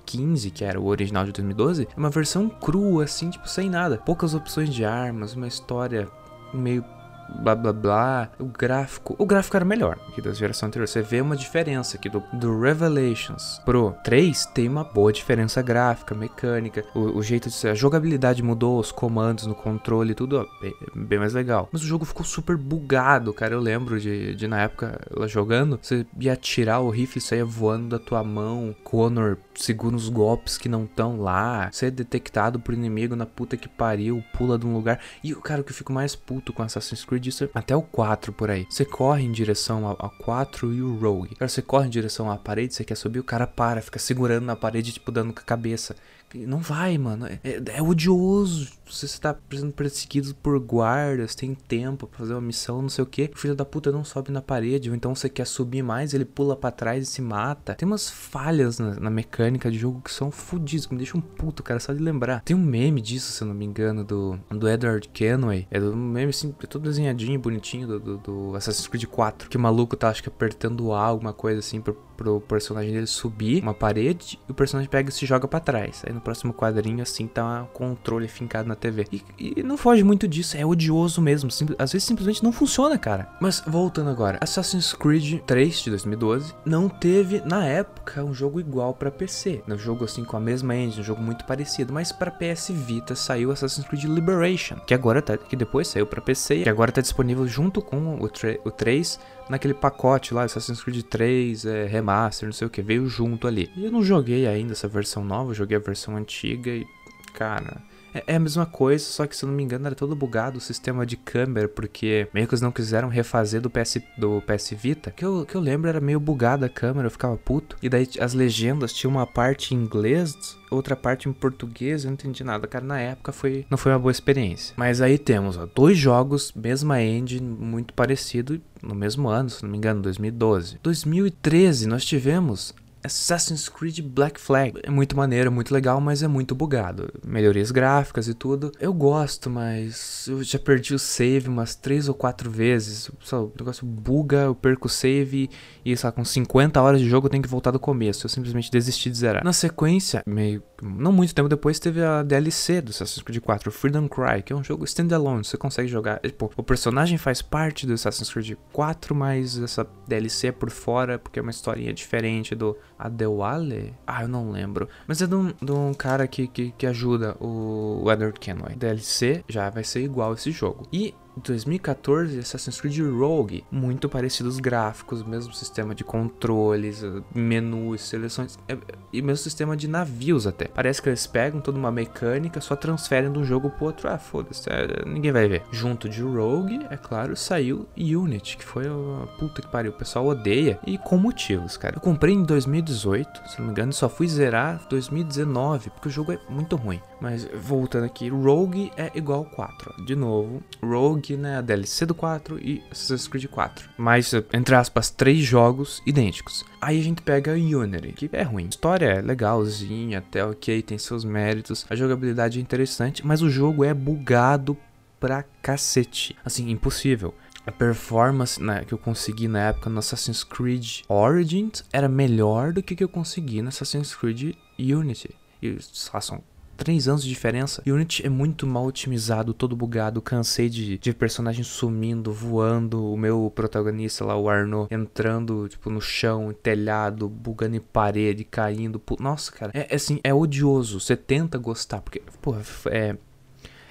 15, 0.06 0.52
que 0.52 0.63
era 0.63 0.80
o 0.80 0.86
original 0.86 1.25
de 1.25 1.31
2012, 1.31 1.88
é 1.96 2.00
uma 2.00 2.10
versão 2.10 2.48
crua, 2.48 3.06
assim, 3.06 3.30
tipo, 3.30 3.50
sem 3.50 3.69
nada. 3.69 3.98
Poucas 3.98 4.34
opções 4.34 4.74
de 4.74 4.86
armas, 4.86 5.34
uma 5.34 5.48
história 5.48 6.07
meio 6.54 6.86
blá 7.30 7.56
blá 7.56 7.74
blá. 7.74 8.30
O 8.39 8.45
gráfico. 8.45 9.16
O 9.18 9.25
gráfico 9.25 9.56
era 9.57 9.66
melhor 9.66 9.98
que 10.13 10.22
da 10.22 10.33
geração 10.33 10.68
anterior. 10.68 10.88
Você 10.88 11.01
vê 11.01 11.22
uma 11.22 11.36
diferença 11.36 11.98
aqui 11.98 12.10
do, 12.10 12.24
do 12.33 12.60
Revelations 12.60 13.62
Pro 13.66 13.95
3 14.04 14.45
tem 14.48 14.68
uma 14.68 14.83
boa 14.83 15.12
diferença 15.12 15.62
gráfica, 15.62 16.16
mecânica. 16.16 16.83
O, 16.94 17.18
o 17.18 17.24
jeito 17.24 17.50
de 17.50 17.56
ser. 17.56 17.69
A 17.69 17.74
jogabilidade 17.75 18.44
mudou, 18.44 18.80
os 18.80 18.92
comandos 18.92 19.45
no 19.45 19.56
controle, 19.56 20.13
tudo 20.13 20.39
ó, 20.39 20.62
bem, 20.62 20.74
bem, 20.95 21.19
mais 21.19 21.33
legal. 21.33 21.69
Mas 21.72 21.81
o 21.81 21.86
jogo 21.86 22.06
ficou 22.06 22.25
super 22.25 22.57
bugado, 22.57 23.33
cara. 23.33 23.54
Eu 23.54 23.60
lembro 23.60 24.00
de, 24.00 24.36
de 24.36 24.48
na 24.48 24.62
época 24.62 25.00
ela 25.16 25.28
jogando, 25.28 25.80
você 25.81 26.06
ia 26.19 26.33
atirar 26.33 26.81
o 26.81 26.89
rifle 26.89 27.21
saía 27.21 27.45
voando 27.45 27.89
da 27.89 28.00
tua 28.00 28.24
mão. 28.24 28.75
Connor 28.83 29.38
segura 29.56 29.95
os 29.95 30.10
golpes 30.10 30.57
que 30.57 30.69
não 30.69 30.86
estão 30.86 31.19
lá. 31.19 31.69
Você 31.71 31.88
é 31.88 31.92
detectado 31.92 32.60
por 32.60 32.74
inimigo 32.74 33.16
na 33.16 33.25
puta 33.25 33.57
que 33.57 33.68
pariu, 33.68 34.24
pula 34.33 34.57
de 34.57 34.66
um 34.66 34.74
lugar. 34.74 35.00
E 35.24 35.33
o 35.33 35.42
cara 35.42 35.63
que 35.63 35.71
eu 35.71 35.75
fico 35.75 35.92
mais 35.92 36.16
puto 36.16 36.54
com 36.54 36.63
Assassin's 36.63 37.04
Creed 37.04 37.14
até 37.53 37.75
o 37.75 37.81
4 37.81 38.33
por 38.33 38.50
aí. 38.50 38.65
Você 38.69 38.85
corre 38.85 39.23
em 39.23 39.31
direção 39.31 39.85
ao, 39.88 40.09
4 40.09 40.73
e 40.73 40.81
o 40.81 40.95
Rogue. 40.95 41.35
Cara, 41.35 41.50
você 41.50 41.62
corre 41.62 41.88
em 41.88 41.89
direção 41.89 42.31
à 42.31 42.38
parede, 42.38 42.73
você 42.73 42.83
quer 42.83 42.95
subir, 42.95 43.19
o 43.19 43.23
cara 43.23 43.47
para, 43.47 43.81
fica 43.81 44.00
segurando 44.00 44.45
na 44.45 44.56
parede, 44.56 44.91
tipo, 44.91 45.12
dando 45.12 45.33
com 45.33 45.39
a 45.39 45.44
cabeça. 45.44 45.95
Não 46.33 46.59
vai, 46.59 46.97
mano. 46.97 47.27
É, 47.27 47.39
é 47.44 47.81
odioso. 47.81 48.67
Você 48.85 49.06
está 49.06 49.35
sendo 49.51 49.71
perseguido 49.71 50.35
por 50.35 50.59
guardas, 50.59 51.33
tem 51.33 51.56
tempo 51.56 52.06
pra 52.07 52.19
fazer 52.19 52.33
uma 52.33 52.41
missão, 52.41 52.81
não 52.81 52.89
sei 52.89 53.03
o 53.03 53.07
que. 53.07 53.31
O 53.33 53.38
filho 53.38 53.56
da 53.56 53.65
puta 53.65 53.91
não 53.91 54.03
sobe 54.03 54.31
na 54.31 54.41
parede, 54.41 54.89
ou 54.89 54.95
então 54.95 55.15
você 55.15 55.27
quer 55.27 55.47
subir 55.47 55.81
mais, 55.81 56.13
ele 56.13 56.25
pula 56.25 56.56
para 56.56 56.71
trás 56.71 57.03
e 57.03 57.11
se 57.11 57.21
mata. 57.21 57.73
Tem 57.73 57.88
umas 57.88 58.09
falhas 58.09 58.77
na, 58.77 59.00
na 59.00 59.09
mecânica 59.09 59.71
de 59.71 59.77
jogo 59.77 60.01
que 60.01 60.11
são 60.11 60.29
fodidas, 60.29 60.85
que 60.85 60.94
me 60.94 60.99
deixam 60.99 61.19
um 61.19 61.21
puto, 61.21 61.63
cara, 61.63 61.80
só 61.80 61.94
de 61.94 61.99
lembrar. 61.99 62.42
Tem 62.42 62.56
um 62.56 62.63
meme 62.63 63.01
disso, 63.01 63.31
se 63.31 63.42
eu 63.42 63.47
não 63.47 63.56
me 63.56 63.66
engano, 63.66 64.04
do, 64.04 64.40
do 64.49 64.68
Edward 64.69 65.07
Kenway. 65.09 65.68
É 65.71 65.80
do 65.80 65.95
meme 65.95 66.30
assim, 66.30 66.54
é 66.61 66.68
todo 66.68 66.87
desenhadinho, 67.06 67.40
bonitinho, 67.40 67.88
do, 67.88 68.00
do, 68.00 68.18
do 68.18 68.56
Assassin's 68.56 68.88
Creed 68.88 69.06
4. 69.06 69.50
Que 69.50 69.57
o 69.57 69.59
maluco 69.59 69.95
tá, 69.95 70.09
acho 70.09 70.24
que 70.24 70.30
apertando 70.30 70.94
A, 70.94 71.02
alguma 71.06 71.33
coisa 71.33 71.59
assim, 71.59 71.80
pro, 71.80 71.94
pro 72.16 72.42
personagem 72.42 72.94
dele 72.94 73.07
subir 73.07 73.62
uma 73.62 73.74
parede 73.74 74.40
e 74.47 74.52
o 74.52 74.56
personagem 74.56 74.90
pega 74.90 75.09
e 75.09 75.12
se 75.12 75.26
joga 75.26 75.47
para 75.47 75.59
trás. 75.59 76.04
Aí 76.06 76.14
no 76.14 76.21
próximo 76.21 76.54
quadrinho, 76.54 77.02
assim, 77.02 77.28
tá 77.28 77.64
um 77.64 77.66
controle 77.68 78.28
fincado 78.28 78.68
na 78.68 78.76
TV. 78.76 79.06
E, 79.12 79.24
e 79.40 79.64
não 79.64 79.78
foge 79.78 80.04
muito 80.04 80.28
disso, 80.28 80.57
é 80.57 80.66
odioso 80.66 81.21
mesmo. 81.21 81.50
às 81.78 81.92
vezes 81.92 82.04
simplesmente 82.04 82.44
não 82.44 82.52
funciona, 82.52 82.97
cara. 82.97 83.30
Mas 83.40 83.62
voltando 83.66 84.09
agora, 84.09 84.38
Assassin's 84.42 84.94
Creed 84.94 85.42
3 85.45 85.81
de 85.81 85.90
2012 85.92 86.54
não 86.66 86.90
teve, 86.90 87.42
na 87.42 87.66
época, 87.66 88.24
um 88.24 88.33
jogo 88.33 88.59
igual 88.59 88.94
para 88.94 89.12
PC. 89.12 89.64
Um 89.68 89.78
jogo 89.78 90.06
assim 90.06 90.24
com 90.24 90.38
a 90.38 90.40
mesma 90.40 90.76
engine, 90.76 91.02
um 91.02 91.06
jogo 91.06 91.21
muito 91.21 91.45
parecido. 91.45 91.94
Mas 91.94 92.12
para 92.12 92.31
PS 92.31 92.69
Vita 92.69 93.16
saiu 93.16 93.52
Assassin's 93.52 93.88
Creed 93.88 94.06
Liberation, 94.06 94.78
que 94.85 94.94
agora 94.94 95.21
tá, 95.21 95.38
que 95.38 95.56
depois 95.56 95.88
saiu 95.88 96.06
para 96.06 96.21
PC, 96.21 96.64
que 96.64 96.69
agora 96.69 96.92
tá 96.95 97.02
disponível 97.02 97.47
junto 97.47 97.81
com 97.81 98.16
o, 98.16 98.23
o 98.23 98.71
3 98.71 99.19
naquele 99.49 99.73
pacote 99.73 100.33
lá, 100.33 100.44
Assassin's 100.44 100.81
Creed 100.81 101.04
3, 101.04 101.66
é, 101.66 101.85
Remaster, 101.85 102.47
não 102.47 102.54
sei 102.54 102.68
o 102.68 102.69
que, 102.69 102.81
veio 102.81 103.07
junto 103.07 103.47
ali. 103.47 103.69
E 103.75 103.85
eu 103.85 103.92
não 103.92 104.04
joguei 104.04 104.47
ainda 104.47 104.73
essa 104.73 104.87
versão 104.87 105.23
nova, 105.23 105.54
joguei 105.54 105.78
a 105.78 105.80
versão 105.80 106.16
antiga 106.16 106.71
e, 106.71 106.85
cara, 107.33 107.83
é, 108.16 108.24
é 108.26 108.36
a 108.38 108.40
mesma 108.40 108.66
coisa, 108.66 109.04
só 109.04 109.28
que 109.28 109.36
se 109.36 109.44
eu 109.44 109.50
não 109.50 109.56
me 109.56 109.64
engano 109.64 109.86
era 109.86 109.95
todo 109.95 110.16
bugado 110.16 110.57
o 110.57 110.62
sistema 110.62 111.06
de 111.06 111.18
câmera, 111.18 111.68
porque 111.68 112.28
meio 112.34 112.48
que 112.48 112.54
eles 112.54 112.62
não 112.62 112.72
quiseram 112.72 113.10
refazer 113.10 113.60
do 113.60 113.69
PS, 113.69 114.00
do 114.18 114.42
PS 114.42 114.72
Vita. 114.72 115.12
Que 115.12 115.26
eu, 115.26 115.45
que 115.45 115.56
eu 115.56 115.62
lembro 115.62 115.90
era 115.90 116.00
meio 116.00 116.19
bugada 116.19 116.68
a 116.68 116.69
câmera, 116.69 117.07
eu 117.07 117.12
ficava 117.12 117.36
puto. 117.36 117.76
E 117.81 117.90
daí 117.90 118.07
as 118.19 118.34
legendas 118.34 118.94
tinham 118.94 119.12
uma 119.12 119.28
parte 119.28 119.76
em 119.76 119.78
inglês, 119.78 120.57
outra 120.72 120.95
parte 120.95 121.28
em 121.28 121.34
português, 121.34 122.04
eu 122.04 122.10
não 122.10 122.14
entendi 122.14 122.44
nada. 122.44 122.68
Cara, 122.68 122.86
na 122.86 123.00
época 123.00 123.34
foi, 123.34 123.66
não 123.69 123.78
foi 123.78 123.92
uma 123.92 124.00
boa 124.00 124.12
experiência. 124.12 124.74
Mas 124.78 125.02
aí 125.02 125.18
temos 125.18 125.57
ó, 125.57 125.68
dois 125.74 125.98
jogos, 125.98 126.54
mesma 126.56 127.02
engine, 127.02 127.45
muito 127.45 127.94
parecido, 127.94 128.62
no 128.81 128.95
mesmo 128.95 129.28
ano, 129.28 129.50
se 129.50 129.64
não 129.64 129.69
me 129.69 129.78
engano, 129.78 130.02
2012. 130.02 130.80
2013 130.81 131.88
nós 131.88 132.06
tivemos 132.06 132.74
Assassin's 133.06 133.69
Creed 133.69 134.02
Black 134.02 134.40
Flag. 134.40 134.80
É 134.83 134.90
muito 134.90 135.16
maneiro, 135.16 135.47
é 135.47 135.50
muito 135.50 135.74
legal, 135.74 136.00
mas 136.02 136.24
é 136.24 136.28
muito 136.28 136.54
bugado. 136.54 137.12
Melhorias 137.26 137.71
gráficas 137.71 138.28
e 138.28 138.33
tudo. 138.33 138.71
Eu 138.80 138.94
gosto, 138.94 139.50
mas 139.50 140.28
eu 140.28 140.44
já 140.44 140.59
perdi 140.59 140.94
o 140.94 141.00
save 141.00 141.47
umas 141.47 141.76
três 141.76 142.07
ou 142.07 142.14
quatro 142.14 142.50
vezes. 142.50 143.09
Só, 143.21 143.45
o 143.45 143.54
negócio 143.57 143.85
buga, 143.85 144.44
eu 144.44 144.56
perco 144.56 144.88
o 144.88 144.90
save 144.90 145.50
e, 145.83 145.95
sei 145.95 146.07
lá, 146.07 146.12
com 146.12 146.26
50 146.26 146.81
horas 146.81 147.02
de 147.02 147.09
jogo 147.09 147.28
eu 147.28 147.31
tenho 147.31 147.44
que 147.44 147.50
voltar 147.50 147.71
do 147.71 147.80
começo. 147.80 148.26
Eu 148.26 148.30
simplesmente 148.30 148.71
desisti 148.71 149.09
de 149.09 149.18
zerar. 149.18 149.44
Na 149.44 149.54
sequência, 149.54 150.24
meio. 150.26 150.64
Não 150.81 151.12
muito 151.12 151.33
tempo 151.33 151.47
depois, 151.47 151.80
teve 151.80 152.04
a 152.04 152.21
DLC 152.21 152.81
do 152.81 152.90
Assassin's 152.90 153.24
Creed 153.24 153.42
4, 153.42 153.71
Freedom 153.71 154.07
Cry, 154.07 154.44
que 154.44 154.52
é 154.52 154.56
um 154.56 154.64
jogo 154.64 154.83
standalone. 154.85 155.44
Você 155.44 155.57
consegue 155.57 155.88
jogar. 155.88 156.19
Tipo, 156.19 156.52
o 156.56 156.64
personagem 156.64 157.18
faz 157.18 157.42
parte 157.42 157.88
do 157.88 157.94
Assassin's 157.94 158.30
Creed 158.30 158.57
4, 158.74 159.16
mas 159.16 159.57
essa 159.57 159.88
DLC 160.07 160.47
é 160.47 160.52
por 160.52 160.69
fora, 160.69 161.18
porque 161.18 161.40
é 161.40 161.42
uma 161.42 161.52
historinha 161.52 161.94
diferente 161.94 162.54
do 162.54 162.76
Adewale? 162.97 163.94
Ah, 164.06 164.23
eu 164.23 164.28
não 164.28 164.52
lembro. 164.52 164.87
Mas 165.07 165.21
é 165.21 165.28
de 165.28 165.35
um, 165.35 165.54
de 165.61 165.71
um 165.71 165.94
cara 165.94 166.28
que, 166.28 166.47
que, 166.47 166.71
que 166.71 166.87
ajuda 166.87 167.35
o 167.40 168.04
Edward 168.11 168.40
Kenway. 168.40 168.75
DLC 168.75 169.44
já 169.47 169.69
vai 169.69 169.83
ser 169.83 170.02
igual 170.02 170.33
esse 170.33 170.52
jogo. 170.52 170.87
E 170.92 171.14
2014, 171.37 172.39
Assassin's 172.39 172.80
Creed 172.80 172.99
Rogue, 172.99 173.63
muito 173.71 174.07
parecido 174.07 174.49
os 174.49 174.59
gráficos, 174.59 175.23
mesmo 175.23 175.54
sistema 175.54 175.94
de 175.94 176.04
controles, 176.04 177.04
menus, 177.33 178.01
seleções 178.01 178.57
é, 178.68 178.77
e 179.11 179.21
mesmo 179.21 179.44
sistema 179.44 179.75
de 179.75 179.87
navios 179.87 180.47
até. 180.47 180.68
Parece 180.68 181.01
que 181.01 181.09
eles 181.09 181.27
pegam 181.27 181.59
toda 181.59 181.77
uma 181.77 181.92
mecânica, 181.92 182.61
só 182.61 182.75
transferem 182.75 183.31
de 183.31 183.39
um 183.39 183.44
jogo 183.44 183.69
pro 183.69 183.85
outro. 183.85 184.09
Ah, 184.09 184.18
foda-se, 184.18 184.69
é, 184.69 185.06
ninguém 185.06 185.31
vai 185.31 185.47
ver. 185.47 185.63
Junto 185.71 186.07
de 186.07 186.21
Rogue, 186.21 186.85
é 186.89 186.97
claro, 186.97 187.35
saiu 187.35 187.87
Unity, 187.97 188.57
que 188.57 188.65
foi 188.65 188.87
a 188.87 189.27
puta 189.39 189.61
que 189.61 189.68
pariu, 189.68 189.92
o 189.92 189.95
pessoal 189.95 190.25
odeia 190.27 190.80
e 190.85 190.97
com 190.97 191.18
motivos, 191.18 191.77
cara. 191.77 191.95
Eu 191.97 192.01
comprei 192.01 192.33
em 192.33 192.44
2018, 192.44 193.49
se 193.49 193.59
não 193.59 193.65
me 193.68 193.71
engano, 193.71 193.94
só 193.94 194.07
fui 194.07 194.27
zerar 194.27 194.85
2019, 194.89 195.89
porque 195.89 196.07
o 196.07 196.11
jogo 196.11 196.31
é 196.31 196.39
muito 196.49 196.75
ruim. 196.75 197.01
Mas 197.19 197.47
voltando 197.54 198.06
aqui, 198.06 198.30
Rogue 198.30 198.92
é 198.97 199.11
igual 199.15 199.45
4. 199.45 200.06
De 200.06 200.15
novo, 200.15 200.61
Rogue 200.83 201.24
que 201.25 201.35
né, 201.35 201.57
a 201.57 201.61
DLC 201.61 202.05
do 202.05 202.13
4 202.13 202.59
e 202.59 202.83
Assassin's 202.91 203.27
Creed 203.27 203.47
4. 203.47 203.89
Mas, 203.97 204.31
entre 204.53 204.75
aspas, 204.75 205.09
três 205.09 205.39
jogos 205.39 206.01
idênticos. 206.05 206.63
Aí 206.79 206.99
a 206.99 207.03
gente 207.03 207.23
pega 207.23 207.53
Unity, 207.53 208.11
que 208.11 208.29
é 208.31 208.44
ruim. 208.44 208.67
História 208.67 209.07
é 209.07 209.21
legalzinha, 209.21 210.19
até 210.19 210.45
ok, 210.45 210.83
tem 210.83 210.99
seus 210.99 211.25
méritos. 211.25 211.83
A 211.89 211.95
jogabilidade 211.95 212.59
é 212.59 212.61
interessante, 212.61 213.25
mas 213.25 213.41
o 213.41 213.49
jogo 213.49 213.83
é 213.83 213.94
bugado 213.94 214.77
pra 215.19 215.44
cacete. 215.63 216.35
Assim, 216.45 216.69
impossível. 216.69 217.33
A 217.65 217.71
performance 217.71 218.61
né, 218.61 218.85
que 218.85 218.94
eu 218.94 218.97
consegui 218.97 219.47
na 219.47 219.69
época 219.69 219.89
no 219.89 219.97
Assassin's 219.97 220.44
Creed 220.44 221.01
Origins 221.09 221.83
era 221.91 222.07
melhor 222.07 222.71
do 222.71 222.83
que 222.83 222.95
que 222.95 223.03
eu 223.03 223.09
consegui 223.09 223.63
no 223.63 223.69
Assassin's 223.69 224.13
Creed 224.13 224.55
Unity. 224.77 225.31
E 225.59 225.75
são 225.81 226.44
três 226.75 227.07
anos 227.07 227.23
de 227.23 227.29
diferença. 227.29 227.81
Unity 227.85 228.25
é 228.25 228.29
muito 228.29 228.67
mal 228.67 228.85
otimizado, 228.85 229.53
todo 229.53 229.75
bugado. 229.75 230.21
Cansei 230.21 230.69
de, 230.69 230.97
de 230.97 231.13
personagens 231.13 231.67
sumindo, 231.67 232.31
voando. 232.31 233.11
O 233.11 233.17
meu 233.17 233.51
protagonista 233.53 234.25
lá, 234.25 234.37
o 234.37 234.49
Arno, 234.49 234.87
entrando, 234.91 235.67
tipo, 235.67 235.89
no 235.89 236.01
chão, 236.01 236.53
telhado, 236.53 237.27
bugando 237.27 237.75
em 237.75 237.79
parede, 237.79 238.44
caindo. 238.44 239.01
Nossa, 239.19 239.51
cara, 239.51 239.71
é, 239.73 239.87
é 239.89 239.95
assim, 239.95 240.19
é 240.23 240.33
odioso. 240.33 240.99
Você 240.99 241.15
tenta 241.15 241.57
gostar, 241.57 242.01
porque, 242.01 242.21
pô, 242.41 242.55
é. 242.87 243.15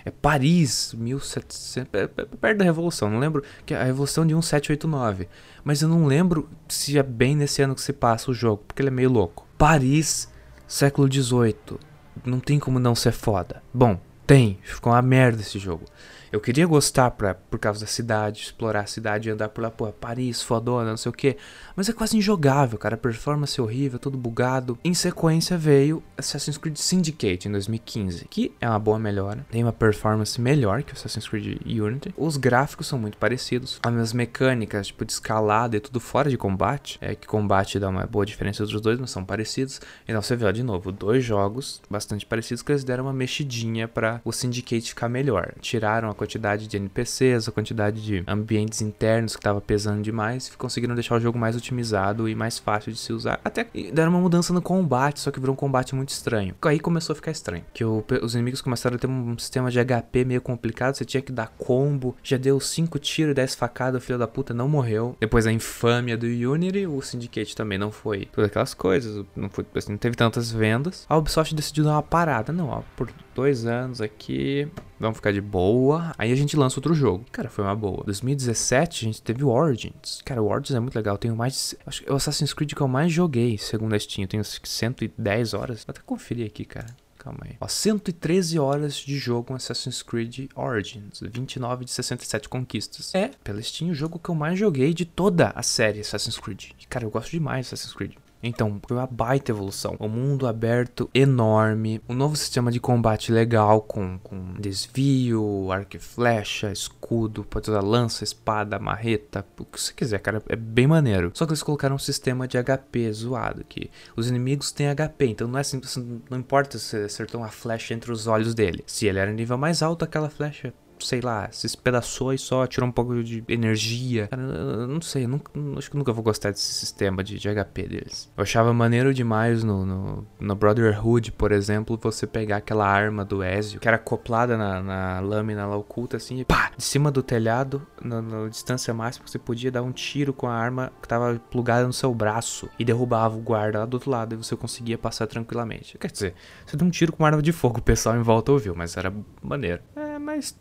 É 0.07 0.11
Paris, 0.11 0.95
1700, 0.99 1.95
é, 1.95 2.03
é, 2.03 2.07
perto 2.07 2.59
da 2.59 2.65
Revolução, 2.67 3.09
não 3.09 3.19
lembro, 3.19 3.43
que 3.65 3.73
é 3.73 3.79
a 3.79 3.85
Revolução 3.85 4.27
de 4.27 4.35
1789. 4.35 5.27
Mas 5.65 5.81
eu 5.81 5.89
não 5.89 6.05
lembro 6.05 6.47
se 6.69 6.99
é 6.99 7.03
bem 7.03 7.35
nesse 7.35 7.63
ano 7.63 7.75
que 7.75 7.81
se 7.81 7.91
passa 7.91 8.31
o 8.31 8.35
jogo, 8.35 8.65
porque 8.69 8.83
ele 8.83 8.91
é 8.91 8.93
meio 8.93 9.09
louco. 9.09 9.49
Paris, 9.57 10.29
século 10.69 11.09
18 11.09 11.81
não 12.25 12.41
tem 12.41 12.59
como 12.59 12.79
não 12.79 12.95
ser 12.95 13.13
foda. 13.13 13.63
Bom, 13.73 13.99
tem, 14.27 14.59
ficou 14.63 14.93
uma 14.93 15.03
merda 15.03 15.41
esse 15.41 15.59
jogo. 15.59 15.85
Eu 16.33 16.41
queria 16.41 16.67
gostar 16.67 17.13
pra, 17.13 17.35
por 17.35 17.61
causa 17.61 17.81
da 17.81 17.87
cidade, 17.87 18.43
explorar 18.43 18.81
a 18.81 18.87
cidade, 18.87 19.31
andar 19.31 19.49
por 19.51 19.63
lá, 19.63 19.71
pô, 19.71 19.87
Paris, 19.93 20.43
fodona, 20.43 20.91
não 20.91 20.97
sei 20.97 21.11
o 21.11 21.13
que. 21.13 21.37
Mas 21.77 21.89
é 21.89 21.93
quase 21.93 22.17
injogável, 22.17 22.79
cara. 22.79 22.95
A 22.95 22.99
performance 22.99 23.59
é 23.59 23.63
horrível, 23.63 23.99
tudo 23.99 24.17
bugado. 24.17 24.79
Em 24.85 24.95
sequência 24.95 25.59
veio 25.59 26.03
Assassin's 26.17 26.57
Creed 26.57 26.77
Syndicate 26.77 27.49
em 27.49 27.53
2015, 27.53 28.27
que 28.27 28.53
é 28.61 28.69
uma 28.69 28.79
boa 28.79 28.99
melhora. 28.99 29.45
Tem 29.51 29.63
uma 29.63 29.73
performance 29.73 30.41
melhor 30.41 30.83
que 30.83 30.93
Assassin's 30.93 31.29
Creed 31.29 31.61
Unity. 31.67 32.15
Os 32.17 32.37
gráficos 32.37 32.87
são 32.87 32.99
muito 32.99 33.19
parecidos. 33.19 33.81
As 33.83 34.13
mecânicas, 34.13 34.89
tipo, 34.89 35.05
de 35.05 35.13
escalada 35.13 35.77
e 35.77 35.81
tudo 35.81 35.99
fora 35.99 36.31
de 36.31 36.39
combate. 36.39 36.99
É 37.01 37.15
que 37.15 37.27
combate 37.27 37.79
dá 37.79 37.89
uma 37.89 38.07
boa 38.07 38.25
diferença 38.25 38.63
entre 38.63 38.77
os 38.77 38.81
dois, 38.81 38.99
mas 38.99 39.11
são 39.11 39.25
parecidos. 39.25 39.81
Então 40.07 40.23
você 40.23 40.37
vê, 40.37 40.45
ó, 40.45 40.53
de 40.53 40.63
novo, 40.63 40.93
dois 40.93 41.25
jogos 41.25 41.83
bastante 41.91 42.25
parecidos 42.25 42.63
que 42.63 42.71
eles 42.71 42.85
deram 42.85 43.05
uma 43.05 43.13
mexidinha 43.13 43.89
para 43.89 44.21
o 44.25 44.33
Syndicate 44.33 44.91
ficar 44.91 45.09
melhor. 45.09 45.53
Tiraram 45.61 46.09
a 46.09 46.15
quantidade 46.15 46.69
de 46.69 46.77
NPCs, 46.77 47.49
a 47.49 47.53
quantidade 47.53 48.03
de 48.03 48.23
ambientes 48.27 48.81
internos 48.81 49.35
que 49.35 49.41
estava 49.41 49.61
pesando 49.61 50.03
demais, 50.03 50.47
e 50.47 50.57
conseguiram 50.57 50.95
deixar 50.95 51.17
o 51.17 51.21
jogo 51.21 51.39
mais 51.39 51.57
otimizado 51.65 52.29
e 52.29 52.35
mais 52.35 52.59
fácil 52.59 52.93
de 52.93 52.99
se 52.99 53.13
usar. 53.13 53.41
Até 53.45 53.67
deram 53.93 54.11
uma 54.11 54.21
mudança 54.21 54.53
no 54.53 54.61
combate, 54.61 55.21
só 55.21 55.31
que 55.31 55.41
virou 55.41 55.55
um 55.55 55.57
combate 55.57 55.95
muito 55.95 56.11
estranho. 56.11 56.55
Aí 56.63 56.79
começou 56.79 57.13
a 57.13 57.17
ficar 57.17 57.31
estranho, 57.31 57.65
que 57.73 57.85
o, 57.85 58.05
os 58.23 58.35
inimigos 58.35 58.61
começaram 58.61 58.97
a 58.97 58.99
ter 58.99 59.07
um 59.07 59.39
sistema 59.39 59.71
de 59.71 59.79
HP 59.85 60.25
meio 60.25 60.41
complicado, 60.41 60.95
você 60.95 61.05
tinha 61.05 61.23
que 61.23 61.33
dar 61.33 61.49
combo, 61.59 62.17
já 62.23 62.37
deu 62.37 62.61
5 62.61 62.99
tiros, 62.99 63.35
10 63.35 63.55
facadas, 63.55 64.03
o 64.03 64.05
filho 64.05 64.19
da 64.19 64.29
puta 64.29 64.53
não 64.53 64.69
morreu. 64.69 65.17
Depois 65.21 65.47
a 65.47 65.53
infâmia 65.53 66.17
do 66.17 66.27
Unity, 66.27 66.87
o 66.87 67.01
Syndicate 67.01 67.57
também 67.57 67.79
não 67.79 67.91
foi 67.91 68.27
todas 68.27 68.51
aquelas 68.51 68.75
coisas, 68.75 69.25
não, 69.35 69.49
foi, 69.49 69.65
assim, 69.75 69.93
não 69.93 69.99
teve 69.99 70.17
tantas 70.17 70.51
vendas. 70.51 71.07
A 71.09 71.17
Ubisoft 71.17 71.55
decidiu 71.55 71.85
dar 71.85 71.93
uma 71.93 72.03
parada, 72.03 72.53
não, 72.53 72.69
ó, 72.69 72.83
por 72.97 73.11
dois 73.35 73.67
anos 73.67 74.01
aqui, 74.01 74.69
vamos 74.99 75.17
ficar 75.17 75.33
de 75.33 75.41
boa. 75.41 76.15
Aí 76.19 76.33
a 76.33 76.37
gente 76.37 76.57
lança 76.57 76.79
outro 76.79 76.95
jogo. 76.95 77.25
Cara, 77.33 77.49
foi 77.49 77.65
uma 77.65 77.75
boa. 77.75 78.03
2017 78.05 79.05
a 79.05 79.09
gente 79.09 79.23
teve 79.23 79.45
o 79.45 79.49
Origins. 79.49 80.21
Cara, 80.25 80.43
o 80.43 80.51
Origins 80.51 80.77
é 80.77 80.81
muito 80.81 80.97
legal. 80.97 81.15
Eu 81.15 81.19
tenho 81.19 81.37
mais. 81.37 81.75
Acho 81.87 82.03
que 82.03 82.09
é 82.09 82.13
o 82.13 82.17
Assassin's 82.17 82.53
Creed 82.53 82.73
que 82.73 82.81
eu 82.81 82.89
mais 82.89 83.13
joguei, 83.13 83.59
segundo 83.59 83.95
a 83.95 83.99
Steam. 83.99 84.25
Eu 84.25 84.29
tenho 84.29 84.45
110 84.45 85.55
horas. 85.55 85.85
Vou 85.85 85.93
até 85.93 86.01
conferir 86.01 86.47
aqui, 86.47 86.65
cara. 86.65 86.87
Calma 87.25 87.41
aí. 87.45 87.57
Ó, 87.59 87.67
113 87.67 88.59
horas 88.59 88.97
de 88.97 89.17
jogo 89.17 89.45
com 89.45 89.55
Assassin's 89.55 90.03
Creed 90.03 90.51
Origins. 90.55 91.21
29 91.23 91.87
de 91.87 91.91
67 91.91 92.51
conquistas. 92.51 93.15
É, 93.15 93.31
pela 93.43 93.63
Steam, 93.63 93.91
o 93.91 93.95
jogo 93.95 94.19
que 94.19 94.29
eu 94.29 94.35
mais 94.35 94.59
joguei 94.59 94.93
de 94.93 95.07
toda 95.07 95.51
a 95.55 95.63
série 95.63 96.01
Assassin's 96.01 96.39
Creed. 96.39 96.73
Cara, 96.89 97.07
eu 97.07 97.11
gosto 97.11 97.31
demais 97.31 97.67
de 97.67 97.73
Assassin's 97.73 97.95
Creed. 97.95 98.13
Então, 98.47 98.79
foi 98.87 98.97
uma 98.97 99.07
baita 99.07 99.51
evolução. 99.51 99.97
Um 99.99 100.09
mundo 100.09 100.47
aberto 100.47 101.09
enorme, 101.15 102.01
um 102.07 102.15
novo 102.15 102.37
sistema 102.37 102.71
de 102.71 102.79
combate 102.79 103.33
legal 103.33 103.81
com, 103.81 104.19
com 104.19 104.55
desvio, 104.61 105.73
arco 105.73 105.97
e 105.97 105.99
flecha, 105.99 106.71
escudo, 106.71 107.43
pode 107.45 107.71
usar 107.71 107.81
lança, 107.81 108.23
espada, 108.23 108.79
marreta, 108.79 109.45
o 109.59 109.65
que 109.65 109.81
você 109.81 109.93
quiser, 109.95 110.19
cara, 110.19 110.43
é 110.49 110.57
bem 110.57 110.87
maneiro. 110.87 111.31
Só 111.33 111.47
que 111.47 111.53
eles 111.53 111.63
colocaram 111.63 111.97
um 111.97 111.99
sistema 111.99 112.47
de 112.47 112.63
HP 112.63 113.11
zoado, 113.13 113.65
que 113.65 113.91
os 114.15 114.29
inimigos 114.29 114.71
têm 114.71 114.95
HP, 114.95 115.27
então 115.27 115.49
não 115.49 115.57
é 115.57 115.63
assim, 115.63 115.81
não 116.29 116.39
importa 116.39 116.79
se 116.79 116.97
acertou 116.97 117.41
uma 117.41 117.49
flecha 117.49 117.95
entre 117.95 118.13
os 118.13 118.27
olhos 118.27 118.55
dele. 118.55 118.85
Se 118.87 119.07
ele 119.07 119.19
era 119.19 119.33
nível 119.33 119.57
mais 119.57 119.83
alto, 119.83 120.05
aquela 120.05 120.29
flecha 120.29 120.73
sei 121.05 121.21
lá, 121.21 121.49
se 121.53 121.67
espedaçou 121.67 122.33
e 122.33 122.39
só 122.39 122.67
tirou 122.67 122.89
um 122.89 122.93
pouco 122.93 123.23
de 123.23 123.45
energia. 123.49 124.29
Cara, 124.29 124.43
eu 124.43 124.87
não 124.87 125.01
sei, 125.01 125.25
eu 125.25 125.29
nunca, 125.29 125.53
acho 125.77 125.91
que 125.91 125.97
nunca 125.97 126.13
vou 126.13 126.23
gostar 126.23 126.51
desse 126.51 126.73
sistema 126.73 127.23
de, 127.23 127.39
de 127.39 127.49
HP 127.49 127.83
deles. 127.89 128.31
Eu 128.37 128.43
achava 128.43 128.73
maneiro 128.73 129.13
demais 129.13 129.63
no, 129.63 129.85
no, 129.85 130.27
no, 130.39 130.55
Brotherhood, 130.55 131.33
por 131.33 131.53
exemplo, 131.53 131.99
você 132.01 132.27
pegar 132.27 132.59
aquela 132.59 132.87
arma 132.87 133.25
do 133.25 133.43
Ezio, 133.43 133.81
que 133.81 133.89
era 133.89 133.97
acoplada 133.97 134.57
na, 134.57 134.83
na 134.83 135.21
lâmina 135.21 135.67
lá 135.67 135.77
oculta, 135.77 136.17
assim, 136.17 136.41
e 136.41 136.45
pá, 136.45 136.71
de 136.77 136.83
cima 136.83 137.11
do 137.11 137.23
telhado, 137.23 137.87
na 138.03 138.49
distância 138.49 138.93
máxima, 138.95 139.27
você 139.27 139.39
podia 139.39 139.71
dar 139.71 139.83
um 139.83 139.93
tiro 139.93 140.33
com 140.33 140.47
a 140.47 140.55
arma 140.55 140.93
que 141.01 141.09
tava 141.09 141.41
plugada 141.51 141.87
no 141.87 141.93
seu 141.93 142.15
braço 142.15 142.69
e 142.79 142.85
derrubava 142.85 143.37
o 143.37 143.41
guarda 143.41 143.81
lá 143.81 143.87
do 143.87 143.95
outro 143.95 144.11
lado 144.11 144.35
e 144.35 144.37
você 144.37 144.57
conseguia 144.57 144.99
passar 144.99 145.27
tranquilamente. 145.27 145.99
Quer 145.99 146.11
dizer, 146.11 146.35
você 146.67 146.77
deu 146.77 146.87
um 146.87 146.91
tiro 146.91 147.13
com 147.13 147.23
uma 147.23 147.29
arma 147.29 147.43
de 147.43 147.53
fogo, 147.53 147.79
o 147.79 147.83
pessoal 147.83 148.17
em 148.17 148.23
volta 148.23 148.53
ouviu, 148.53 148.75
mas 148.75 148.97
era 148.97 149.13
maneiro. 149.43 149.83
É, 149.97 150.19
mas 150.19 150.57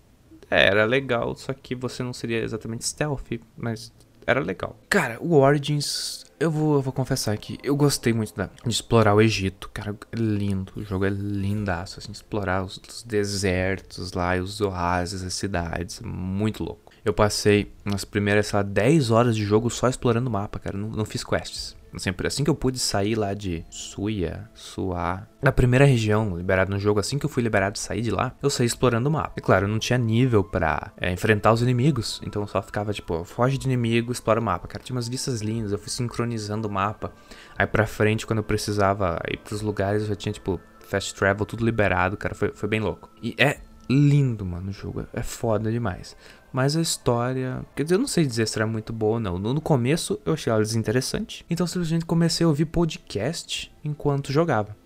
é, 0.54 0.68
era 0.68 0.86
legal, 0.86 1.36
só 1.36 1.52
que 1.54 1.74
você 1.74 2.04
não 2.04 2.14
seria 2.14 2.40
exatamente 2.44 2.86
stealth, 2.86 3.40
mas 3.58 3.92
era 4.26 4.40
legal. 4.40 4.78
Cara, 4.90 5.18
o 5.20 5.34
Origins, 5.36 6.26
eu 6.40 6.52
vou, 6.52 6.76
eu 6.76 6.82
vou 6.82 6.94
confessar 6.94 7.38
que 7.38 7.58
eu 7.64 7.76
gostei 7.76 8.14
muito 8.14 8.36
da, 8.36 8.50
de 8.64 8.70
explorar 8.70 9.16
o 9.16 9.22
Egito. 9.22 9.70
Cara, 9.74 9.96
é 10.12 10.16
lindo, 10.16 10.72
o 10.76 10.84
jogo 10.84 11.06
é 11.06 11.10
lindaço, 11.10 12.00
assim, 12.00 12.12
explorar 12.12 12.64
os, 12.64 12.80
os 12.88 13.04
desertos 13.04 14.14
lá, 14.14 14.36
os 14.36 14.62
oásis, 14.62 15.24
as 15.24 15.34
cidades, 15.34 16.00
muito 16.02 16.64
louco. 16.64 16.83
Eu 17.04 17.14
passei 17.14 17.74
nas 17.84 18.06
primeiras, 18.06 18.48
sei 18.48 18.58
lá, 18.58 18.64
10 18.64 19.12
horas 19.12 19.36
de 19.36 19.44
jogo 19.44 19.70
só 19.70 19.90
explorando 19.90 20.30
o 20.30 20.34
mapa, 20.34 20.60
cara, 20.60 20.78
não, 20.78 20.90
não 20.90 21.06
fiz 21.06 21.24
quests. 21.24 21.76
Sempre 21.98 22.28
assim 22.28 22.44
que 22.44 22.50
eu 22.50 22.56
pude 22.56 22.80
sair 22.80 23.16
lá 23.16 23.34
de 23.34 23.64
Suia, 23.70 24.50
Suá, 24.56 25.28
da 25.42 25.52
primeira 25.52 25.86
região 25.86 26.36
liberado 26.36 26.72
no 26.72 26.80
jogo, 26.80 27.00
assim 27.00 27.20
que 27.20 27.26
eu 27.26 27.30
fui 27.30 27.44
liberado 27.44 27.74
de 27.74 27.80
sair 27.80 28.02
de 28.02 28.10
lá, 28.10 28.36
eu 28.42 28.50
saí 28.50 28.66
explorando 28.66 29.10
o 29.10 29.12
mapa. 29.12 29.34
E 29.38 29.42
claro, 29.42 29.66
eu 29.66 29.70
não 29.70 29.78
tinha 29.78 29.98
nível 29.98 30.44
pra 30.44 30.92
é, 30.98 31.12
enfrentar 31.12 31.54
os 31.54 31.62
inimigos, 31.62 32.20
então 32.26 32.42
eu 32.42 32.48
só 32.48 32.62
ficava 32.62 32.92
tipo, 32.94 33.24
foge 33.24 33.58
de 33.58 33.68
inimigo, 33.68 34.12
explora 34.12 34.40
o 34.40 34.44
mapa. 34.44 34.68
Cara, 34.68 34.84
tinha 34.84 34.96
umas 34.96 35.08
vistas 35.08 35.42
lindas, 35.42 35.72
eu 35.72 35.78
fui 35.78 35.90
sincronizando 35.90 36.68
o 36.68 36.72
mapa. 36.72 37.14
Aí 37.58 37.68
pra 37.68 37.86
frente, 37.86 38.26
quando 38.26 38.40
eu 38.40 38.44
precisava 38.44 39.20
ir 39.30 39.38
pros 39.38 39.62
lugares, 39.62 40.04
eu 40.04 40.08
já 40.08 40.16
tinha 40.16 40.34
tipo 40.34 40.60
fast 40.80 41.14
travel, 41.14 41.46
tudo 41.46 41.64
liberado, 41.64 42.18
cara, 42.18 42.34
foi, 42.34 42.52
foi 42.54 42.68
bem 42.70 42.80
louco. 42.80 43.10
E 43.22 43.36
é 43.38 43.60
lindo, 43.90 44.46
mano, 44.46 44.70
o 44.70 44.74
jogo, 44.74 45.06
é 45.14 45.22
foda 45.22 45.72
demais. 45.72 46.16
Mas 46.54 46.78
a 46.78 46.82
história. 46.82 47.66
Quer 47.76 47.84
dizer, 47.84 47.96
eu 47.96 48.00
não 48.00 48.08
sei 48.08 48.26
dizer 48.28 48.48
se 48.48 48.60
era 48.60 48.68
muito 48.68 48.94
boa 48.94 49.16
ou 49.16 49.20
não. 49.20 49.40
No 49.40 49.60
começo 49.60 50.20
eu 50.24 50.34
achei 50.34 50.54
ela 50.54 50.62
desinteressante. 50.62 51.44
Então 51.50 51.66
simplesmente 51.66 52.06
comecei 52.06 52.46
a 52.46 52.48
ouvir 52.48 52.66
podcast 52.66 53.74
enquanto 53.84 54.32
jogava. 54.32 54.78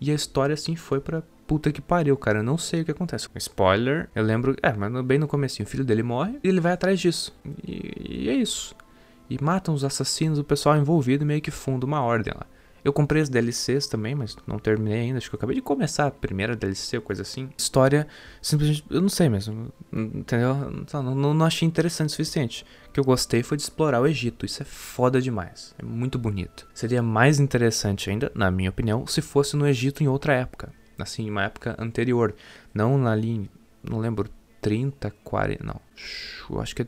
E 0.00 0.10
a 0.10 0.14
história 0.14 0.52
assim 0.52 0.74
foi 0.74 1.00
pra 1.00 1.22
puta 1.46 1.70
que 1.70 1.80
pariu, 1.80 2.16
cara. 2.16 2.40
Eu 2.40 2.42
não 2.42 2.58
sei 2.58 2.80
o 2.80 2.84
que 2.84 2.90
acontece. 2.90 3.28
Spoiler, 3.36 4.10
eu 4.16 4.24
lembro. 4.24 4.56
É, 4.60 4.72
mas 4.72 5.04
bem 5.04 5.18
no 5.18 5.28
começo, 5.28 5.62
o 5.62 5.66
filho 5.66 5.84
dele 5.84 6.02
morre 6.02 6.40
e 6.42 6.48
ele 6.48 6.60
vai 6.60 6.72
atrás 6.72 6.98
disso. 6.98 7.32
E, 7.64 8.24
e 8.24 8.28
é 8.28 8.34
isso. 8.34 8.74
E 9.30 9.42
matam 9.42 9.72
os 9.72 9.84
assassinos, 9.84 10.40
o 10.40 10.44
pessoal 10.44 10.76
envolvido 10.76 11.24
meio 11.24 11.40
que 11.40 11.52
funda 11.52 11.86
uma 11.86 12.02
ordem 12.02 12.34
lá. 12.34 12.46
Eu 12.84 12.92
comprei 12.92 13.22
as 13.22 13.28
DLCs 13.28 13.86
também, 13.86 14.14
mas 14.14 14.36
não 14.46 14.58
terminei 14.58 15.00
ainda. 15.00 15.18
Acho 15.18 15.30
que 15.30 15.34
eu 15.34 15.38
acabei 15.38 15.54
de 15.54 15.62
começar 15.62 16.06
a 16.06 16.10
primeira 16.10 16.56
DLC 16.56 16.96
ou 16.96 17.02
coisa 17.02 17.22
assim. 17.22 17.48
História, 17.56 18.08
simplesmente, 18.40 18.84
eu 18.90 19.00
não 19.00 19.08
sei 19.08 19.28
mesmo. 19.28 19.72
Entendeu? 19.92 20.54
Não, 20.92 21.14
não, 21.14 21.34
não 21.34 21.46
achei 21.46 21.66
interessante 21.66 22.08
o 22.08 22.12
suficiente. 22.12 22.66
O 22.88 22.92
que 22.92 22.98
eu 22.98 23.04
gostei 23.04 23.42
foi 23.42 23.56
de 23.56 23.62
explorar 23.62 24.00
o 24.00 24.06
Egito. 24.06 24.44
Isso 24.44 24.62
é 24.62 24.66
foda 24.66 25.20
demais. 25.20 25.74
É 25.78 25.84
muito 25.84 26.18
bonito. 26.18 26.68
Seria 26.74 27.02
mais 27.02 27.38
interessante 27.38 28.10
ainda, 28.10 28.32
na 28.34 28.50
minha 28.50 28.70
opinião, 28.70 29.06
se 29.06 29.22
fosse 29.22 29.56
no 29.56 29.66
Egito 29.66 30.02
em 30.02 30.08
outra 30.08 30.34
época. 30.34 30.72
Assim, 30.98 31.30
uma 31.30 31.44
época 31.44 31.76
anterior. 31.78 32.34
Não 32.74 33.06
ali, 33.06 33.48
não 33.82 33.98
lembro, 33.98 34.28
30, 34.60 35.10
40. 35.22 35.64
Não. 35.64 35.80
Acho 36.60 36.74
que 36.74 36.82
é 36.82 36.86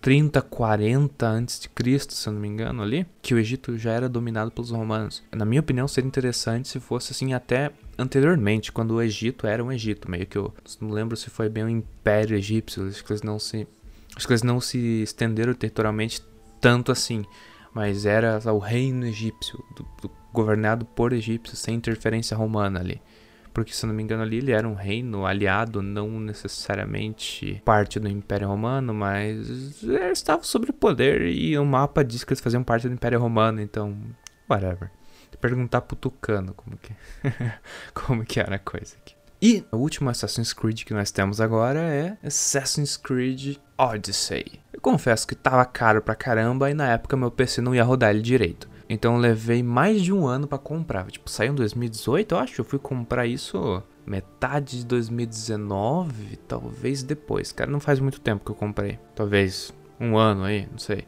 30, 0.00 0.40
40 0.40 1.26
antes 1.26 1.60
de 1.60 1.68
Cristo, 1.68 2.14
se 2.14 2.28
eu 2.28 2.32
não 2.32 2.40
me 2.40 2.48
engano, 2.48 2.82
ali, 2.82 3.06
que 3.20 3.34
o 3.34 3.38
Egito 3.38 3.76
já 3.76 3.92
era 3.92 4.08
dominado 4.08 4.50
pelos 4.50 4.70
romanos. 4.70 5.22
Na 5.30 5.44
minha 5.44 5.60
opinião, 5.60 5.86
seria 5.86 6.08
interessante 6.08 6.68
se 6.68 6.80
fosse 6.80 7.12
assim 7.12 7.34
até 7.34 7.70
anteriormente, 7.98 8.72
quando 8.72 8.94
o 8.94 9.02
Egito 9.02 9.46
era 9.46 9.62
um 9.62 9.70
Egito, 9.70 10.10
meio 10.10 10.26
que 10.26 10.38
eu 10.38 10.54
não 10.80 10.90
lembro 10.90 11.16
se 11.16 11.28
foi 11.28 11.48
bem 11.48 11.64
o 11.64 11.68
Império 11.68 12.36
Egípcio, 12.36 12.88
acho 12.88 13.04
que 13.04 13.12
eles 13.12 13.22
não 13.22 13.38
se 13.38 13.66
acho 14.16 14.26
que 14.26 14.32
eles 14.32 14.42
não 14.42 14.60
se 14.60 15.02
estenderam 15.02 15.54
territorialmente 15.54 16.22
tanto 16.60 16.90
assim, 16.90 17.24
mas 17.72 18.04
era 18.04 18.40
o 18.52 18.58
reino 18.58 19.06
egípcio, 19.06 19.62
do, 19.76 19.86
do, 20.02 20.10
governado 20.32 20.84
por 20.84 21.12
egípcios, 21.12 21.60
sem 21.60 21.76
interferência 21.76 22.36
romana 22.36 22.80
ali 22.80 23.00
porque 23.52 23.72
se 23.72 23.86
não 23.86 23.94
me 23.94 24.02
engano 24.02 24.22
ali 24.22 24.38
ele 24.38 24.52
era 24.52 24.68
um 24.68 24.74
reino 24.74 25.26
aliado, 25.26 25.82
não 25.82 26.20
necessariamente 26.20 27.60
parte 27.64 27.98
do 27.98 28.08
Império 28.08 28.48
Romano, 28.48 28.94
mas 28.94 29.82
estava 29.82 30.42
sob 30.42 30.72
poder 30.72 31.22
e 31.22 31.58
o 31.58 31.64
mapa 31.64 32.04
diz 32.04 32.24
que 32.24 32.32
eles 32.32 32.40
faziam 32.40 32.62
parte 32.62 32.88
do 32.88 32.94
Império 32.94 33.20
Romano, 33.20 33.60
então, 33.60 33.96
whatever. 34.48 34.90
Perguntar 35.40 35.80
pro 35.80 35.96
Tucano 35.96 36.52
como 36.52 36.76
que, 36.76 36.92
como 37.94 38.24
que 38.26 38.38
era 38.38 38.56
a 38.56 38.58
coisa 38.58 38.94
aqui. 39.00 39.14
E 39.42 39.64
o 39.72 39.78
último 39.78 40.10
Assassin's 40.10 40.52
Creed 40.52 40.84
que 40.84 40.92
nós 40.92 41.10
temos 41.10 41.40
agora 41.40 41.80
é 41.80 42.18
Assassin's 42.22 42.98
Creed 42.98 43.56
Odyssey. 43.78 44.60
Eu 44.70 44.80
confesso 44.82 45.26
que 45.26 45.34
tava 45.34 45.64
caro 45.64 46.02
pra 46.02 46.14
caramba 46.14 46.70
e 46.70 46.74
na 46.74 46.92
época 46.92 47.16
meu 47.16 47.30
PC 47.30 47.62
não 47.62 47.74
ia 47.74 47.82
rodar 47.82 48.10
ele 48.10 48.20
direito. 48.20 48.68
Então 48.92 49.14
eu 49.14 49.20
levei 49.20 49.62
mais 49.62 50.02
de 50.02 50.12
um 50.12 50.26
ano 50.26 50.48
para 50.48 50.58
comprar. 50.58 51.06
Tipo, 51.06 51.30
saiu 51.30 51.52
em 51.52 51.54
2018, 51.54 52.34
eu 52.34 52.38
acho. 52.38 52.60
Eu 52.60 52.64
fui 52.64 52.78
comprar 52.80 53.24
isso 53.24 53.80
metade 54.04 54.78
de 54.78 54.86
2019, 54.86 56.36
talvez 56.48 57.04
depois. 57.04 57.52
Cara, 57.52 57.70
não 57.70 57.78
faz 57.78 58.00
muito 58.00 58.20
tempo 58.20 58.44
que 58.44 58.50
eu 58.50 58.54
comprei. 58.56 58.98
Talvez 59.14 59.72
um 60.00 60.18
ano 60.18 60.42
aí, 60.42 60.66
não 60.68 60.78
sei. 60.78 61.06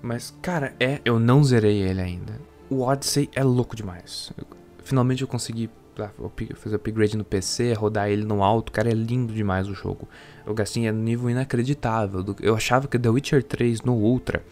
Mas, 0.00 0.32
cara, 0.40 0.76
é. 0.78 1.00
Eu 1.04 1.18
não 1.18 1.42
zerei 1.42 1.82
ele 1.82 2.00
ainda. 2.00 2.40
O 2.70 2.82
Odyssey 2.82 3.28
é 3.34 3.42
louco 3.42 3.74
demais. 3.74 4.32
Eu, 4.38 4.46
finalmente 4.84 5.22
eu 5.22 5.28
consegui 5.28 5.68
fazer 6.54 6.76
upgrade 6.76 7.16
no 7.16 7.24
PC, 7.24 7.72
rodar 7.72 8.08
ele 8.08 8.24
no 8.24 8.42
alto. 8.42 8.72
Cara, 8.72 8.90
é 8.90 8.94
lindo 8.94 9.32
demais 9.32 9.68
o 9.68 9.74
jogo. 9.74 10.08
Eu 10.44 10.54
gastei 10.54 10.86
é 10.86 10.92
nível 10.92 11.30
inacreditável. 11.30 12.24
Eu 12.40 12.54
achava 12.54 12.86
que 12.86 12.98
The 12.98 13.08
Witcher 13.08 13.42
3 13.42 13.82
no 13.82 13.94
Ultra 13.94 14.44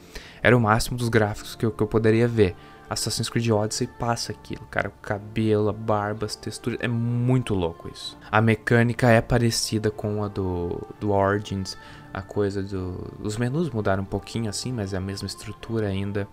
era 0.42 0.56
o 0.56 0.60
máximo 0.60 0.96
dos 0.96 1.08
gráficos 1.08 1.54
que 1.54 1.64
eu, 1.64 1.70
que 1.70 1.82
eu 1.82 1.86
poderia 1.86 2.28
ver. 2.28 2.54
Assassin's 2.88 3.28
Creed 3.28 3.48
Odyssey 3.48 3.86
passa 3.86 4.32
aquilo, 4.32 4.64
cara. 4.70 4.88
O 4.88 4.92
cabelo, 5.02 5.68
a 5.68 5.72
barba, 5.72 6.26
as 6.26 6.36
texturas. 6.36 6.78
É 6.82 6.88
muito 6.88 7.54
louco 7.54 7.88
isso. 7.92 8.16
A 8.30 8.40
mecânica 8.40 9.08
é 9.08 9.21
parecida 9.21 9.90
com 9.90 10.23
a 10.23 10.28
do, 10.28 10.80
do 11.00 11.10
Origins. 11.10 11.76
A 12.12 12.23
coisa 12.23 12.62
do. 12.62 13.12
Os 13.23 13.36
menus 13.36 13.71
mudaram 13.71 14.02
um 14.02 14.06
pouquinho 14.06 14.49
assim, 14.49 14.73
mas 14.73 14.92
é 14.92 14.97
a 14.97 15.00
mesma 15.00 15.26
estrutura 15.26 15.88
ainda. 15.88 16.28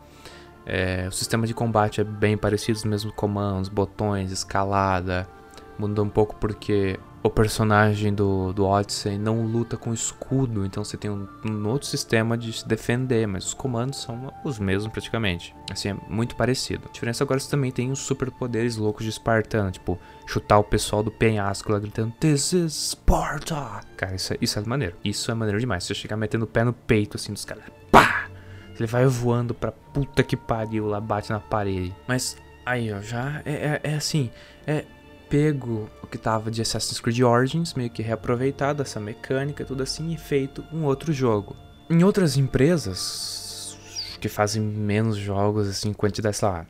É, 0.66 1.08
o 1.08 1.12
sistema 1.12 1.48
de 1.48 1.54
combate 1.54 2.02
é 2.02 2.04
bem 2.04 2.38
parecido, 2.38 2.78
os 2.78 2.86
mesmos 2.86 3.14
comandos, 3.16 3.70
botões, 3.70 4.32
escalada. 4.32 5.28
Muda 5.78 6.04
um 6.04 6.10
pouco 6.10 6.36
porque 6.36 7.00
o 7.24 7.30
personagem 7.30 8.14
do, 8.14 8.52
do 8.54 8.66
Odyssey 8.66 9.18
não 9.18 9.46
luta 9.46 9.78
com 9.78 9.94
escudo, 9.94 10.66
então 10.66 10.84
você 10.84 10.98
tem 10.98 11.10
um, 11.10 11.28
um, 11.46 11.68
outro 11.68 11.88
sistema 11.88 12.38
de 12.38 12.52
se 12.52 12.68
defender, 12.68 13.28
mas 13.28 13.46
os 13.46 13.54
comandos 13.54 14.02
são 14.02 14.34
os 14.44 14.58
mesmos 14.58 14.92
praticamente. 14.92 15.56
Assim, 15.72 15.90
é 15.90 15.98
muito 16.10 16.36
parecido. 16.36 16.88
A 16.90 16.92
diferença 16.92 17.24
agora 17.24 17.38
é 17.38 17.40
que 17.40 17.46
você 17.46 17.52
também 17.52 17.72
tem 17.72 17.92
os 17.92 18.00
superpoderes 18.00 18.76
loucos 18.78 19.04
de 19.04 19.10
Espartano, 19.10 19.72
tipo, 19.72 20.00
chutar 20.26 20.58
o 20.60 20.64
pessoal 20.64 21.04
do 21.04 21.12
penhasco 21.12 21.72
lá 21.72 21.80
gritando 21.80 22.12
This 22.20 22.54
is 22.54 22.74
Sparta! 22.74 23.82
Cara, 23.96 24.16
isso 24.16 24.34
é, 24.34 24.38
isso 24.42 24.58
é 24.58 24.64
maneiro. 24.64 24.96
Isso 25.04 25.30
é 25.30 25.34
maneiro 25.34 25.60
demais. 25.60 25.84
Você 25.84 25.94
chegar 25.94 26.18
metendo 26.18 26.46
o 26.46 26.48
pé 26.48 26.64
no 26.64 26.74
peito 26.74 27.18
assim 27.18 27.34
dos 27.34 27.46
caras, 27.46 27.64
pá! 27.92 28.31
Ele 28.82 28.88
vai 28.88 29.06
voando 29.06 29.54
pra 29.54 29.72
puta 29.72 30.24
que 30.24 30.36
pariu 30.36 30.88
lá, 30.88 31.00
bate 31.00 31.30
na 31.30 31.40
parede. 31.40 31.96
Mas 32.08 32.36
aí, 32.66 32.92
ó, 32.92 33.00
já 33.00 33.40
é, 33.46 33.54
é, 33.54 33.82
é 33.84 33.94
assim, 33.94 34.32
é 34.66 34.86
pego 35.30 35.88
o 36.02 36.08
que 36.08 36.18
tava 36.18 36.50
de 36.50 36.64
Assassin's 36.64 37.00
Creed 37.00 37.22
Origins, 37.22 37.76
meio 37.76 37.92
que 37.92 38.02
reaproveitado 38.02 38.82
essa 38.82 39.00
mecânica, 39.00 39.64
tudo 39.64 39.84
assim, 39.84 40.12
e 40.12 40.18
feito 40.18 40.66
um 40.74 40.84
outro 40.84 41.14
jogo. 41.14 41.56
Em 41.92 42.04
outras 42.04 42.38
empresas 42.38 43.78
que 44.20 44.28
fazem 44.28 44.64
menos 44.64 45.16
jogos, 45.16 45.68
assim, 45.68 45.94
quantidade, 45.94 46.38
sei 46.38 46.48
lá, 46.48 46.66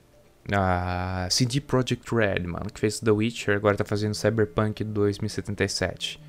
a 0.54 1.30
CD 1.30 1.62
Projekt 1.62 2.14
Red, 2.14 2.46
mano, 2.46 2.66
que 2.74 2.80
fez 2.80 3.00
The 3.00 3.12
Witcher, 3.12 3.56
agora 3.56 3.78
tá 3.78 3.86
fazendo 3.86 4.14
Cyberpunk 4.16 4.84
2077. 4.84 6.20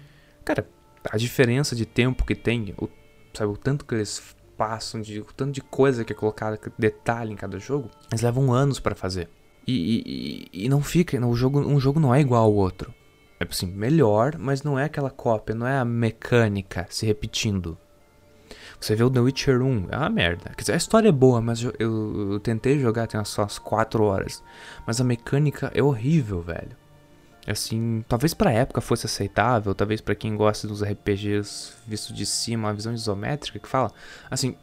Cara, 0.44 0.64
a 1.10 1.16
diferença 1.16 1.74
de 1.74 1.84
tempo 1.84 2.24
que 2.24 2.36
tem, 2.36 2.72
o, 2.78 2.88
sabe, 3.34 3.52
o 3.52 3.56
tanto 3.56 3.84
que 3.84 3.96
eles 3.96 4.36
passam, 4.62 5.00
de, 5.00 5.18
o 5.18 5.24
tanto 5.24 5.50
de 5.50 5.60
coisa 5.60 6.04
que 6.04 6.12
é 6.12 6.16
colocada, 6.16 6.56
detalhe 6.78 7.32
em 7.32 7.36
cada 7.36 7.58
jogo, 7.58 7.90
eles 8.08 8.22
levam 8.22 8.52
anos 8.52 8.78
para 8.78 8.94
fazer. 8.94 9.28
E, 9.66 10.48
e, 10.52 10.64
e, 10.64 10.68
não 10.68 10.80
fica, 10.80 11.18
o 11.26 11.34
jogo, 11.34 11.58
um 11.58 11.80
jogo 11.80 11.98
não 11.98 12.14
é 12.14 12.20
igual 12.20 12.44
ao 12.44 12.54
outro. 12.54 12.94
É 13.40 13.44
assim, 13.48 13.66
melhor, 13.66 14.38
mas 14.38 14.62
não 14.62 14.78
é 14.78 14.84
aquela 14.84 15.10
cópia, 15.10 15.52
não 15.52 15.66
é 15.66 15.78
a 15.78 15.84
mecânica 15.84 16.86
se 16.90 17.04
repetindo. 17.04 17.76
Você 18.80 18.94
vê 18.94 19.02
o 19.02 19.10
The 19.10 19.18
Witcher 19.18 19.60
1, 19.60 19.88
é 19.90 19.96
uma 19.96 20.08
merda. 20.08 20.50
Quer 20.50 20.62
dizer, 20.62 20.74
a 20.74 20.76
história 20.76 21.08
é 21.08 21.12
boa, 21.12 21.40
mas 21.40 21.60
eu, 21.60 21.72
eu, 21.80 22.32
eu 22.34 22.40
tentei 22.40 22.78
jogar 22.78 23.08
tem 23.08 23.24
só 23.24 23.42
umas 23.42 23.58
4 23.58 24.04
horas. 24.04 24.44
Mas 24.86 25.00
a 25.00 25.04
mecânica 25.04 25.72
é 25.74 25.82
horrível, 25.82 26.40
velho. 26.40 26.76
Assim, 27.46 28.04
talvez 28.08 28.34
pra 28.34 28.52
época 28.52 28.80
fosse 28.80 29.06
aceitável, 29.06 29.74
talvez 29.74 30.00
para 30.00 30.14
quem 30.14 30.36
gosta 30.36 30.68
dos 30.68 30.82
RPGs 30.82 31.72
visto 31.86 32.12
de 32.12 32.24
cima, 32.24 32.68
uma 32.68 32.74
visão 32.74 32.92
isométrica 32.94 33.58
que 33.58 33.68
fala. 33.68 33.90
Assim, 34.30 34.54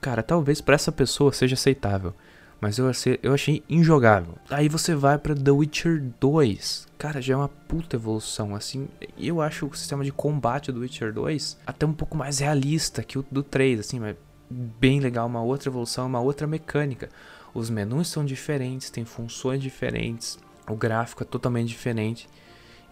cara, 0.00 0.22
talvez 0.22 0.60
para 0.60 0.74
essa 0.74 0.90
pessoa 0.90 1.32
seja 1.32 1.54
aceitável. 1.54 2.14
Mas 2.60 2.76
eu 2.76 2.88
achei, 2.88 3.20
eu 3.22 3.32
achei 3.32 3.62
injogável. 3.68 4.34
Aí 4.50 4.68
você 4.68 4.94
vai 4.94 5.16
para 5.16 5.34
The 5.34 5.50
Witcher 5.50 6.02
2. 6.18 6.88
Cara, 6.98 7.22
já 7.22 7.34
é 7.34 7.36
uma 7.36 7.48
puta 7.48 7.94
evolução, 7.94 8.54
assim. 8.54 8.88
Eu 9.16 9.40
acho 9.40 9.66
o 9.66 9.76
sistema 9.76 10.02
de 10.02 10.10
combate 10.10 10.72
do 10.72 10.80
Witcher 10.80 11.12
2 11.12 11.58
até 11.64 11.86
um 11.86 11.92
pouco 11.92 12.16
mais 12.16 12.40
realista 12.40 13.04
que 13.04 13.18
o 13.18 13.24
do 13.30 13.44
3, 13.44 13.78
assim, 13.78 14.00
mas 14.00 14.16
bem 14.50 14.98
legal, 14.98 15.26
uma 15.26 15.42
outra 15.42 15.68
evolução, 15.68 16.06
uma 16.06 16.20
outra 16.20 16.46
mecânica. 16.46 17.08
Os 17.54 17.70
menus 17.70 18.08
são 18.08 18.24
diferentes, 18.24 18.90
tem 18.90 19.04
funções 19.04 19.62
diferentes, 19.62 20.38
o 20.72 20.76
gráfico 20.76 21.22
é 21.22 21.26
totalmente 21.26 21.68
diferente. 21.68 22.28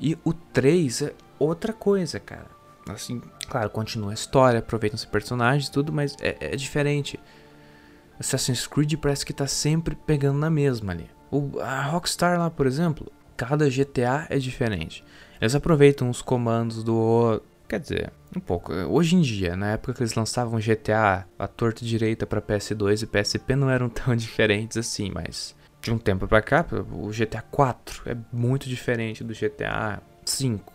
E 0.01 0.17
o 0.25 0.33
3 0.33 1.03
é 1.03 1.15
outra 1.39 1.73
coisa, 1.73 2.21
cara. 2.21 2.47
Assim, 2.89 3.21
claro, 3.49 3.71
continua 3.71 4.11
a 4.11 4.15
história, 4.15 4.61
aproveitam 4.61 4.97
os 4.97 5.05
personagens 5.05 5.69
tudo, 5.69 5.93
mas 5.93 6.15
é, 6.21 6.37
é 6.41 6.57
diferente. 6.57 7.19
Assassin's 8.19 8.67
Creed 8.67 8.95
parece 8.95 9.27
que 9.27 9.33
tá 9.33 9.47
sempre 9.47 9.95
pegando 9.95 10.39
na 10.39 10.51
mesma 10.51 10.93
ali. 10.93 11.11
O, 11.31 11.59
a 11.61 11.83
Rockstar 11.83 12.39
lá, 12.39 12.49
por 12.51 12.67
exemplo, 12.67 13.11
cada 13.37 13.69
GTA 13.69 14.27
é 14.31 14.39
diferente. 14.39 15.05
Eles 15.41 15.55
aproveitam 15.55 16.09
os 16.09 16.23
comandos 16.23 16.83
do 16.85 17.43
Quer 17.69 17.81
dizer, 17.81 18.13
um 18.35 18.39
pouco. 18.39 18.73
Hoje 18.73 19.17
em 19.17 19.21
dia, 19.21 19.57
na 19.57 19.73
época 19.73 19.95
que 19.95 20.03
eles 20.03 20.15
lançavam 20.15 20.61
GTA, 20.61 21.27
a 21.37 21.49
torta 21.49 21.85
direita 21.85 22.25
para 22.25 22.41
PS2 22.41 23.03
e 23.03 23.07
PSP 23.07 23.57
não 23.57 23.69
eram 23.69 23.89
tão 23.91 24.15
diferentes 24.15 24.77
assim, 24.77 25.11
mas 25.13 25.55
de 25.87 25.93
um 25.93 25.99
tempo 25.99 26.27
pra 26.27 26.43
cá, 26.43 26.67
o 26.93 27.11
GTA 27.11 27.43
4 27.43 28.03
é 28.07 28.17
muito 28.33 28.69
diferente 28.69 29.23
do 29.23 29.33
GTA 29.33 30.03
5. 30.25 30.73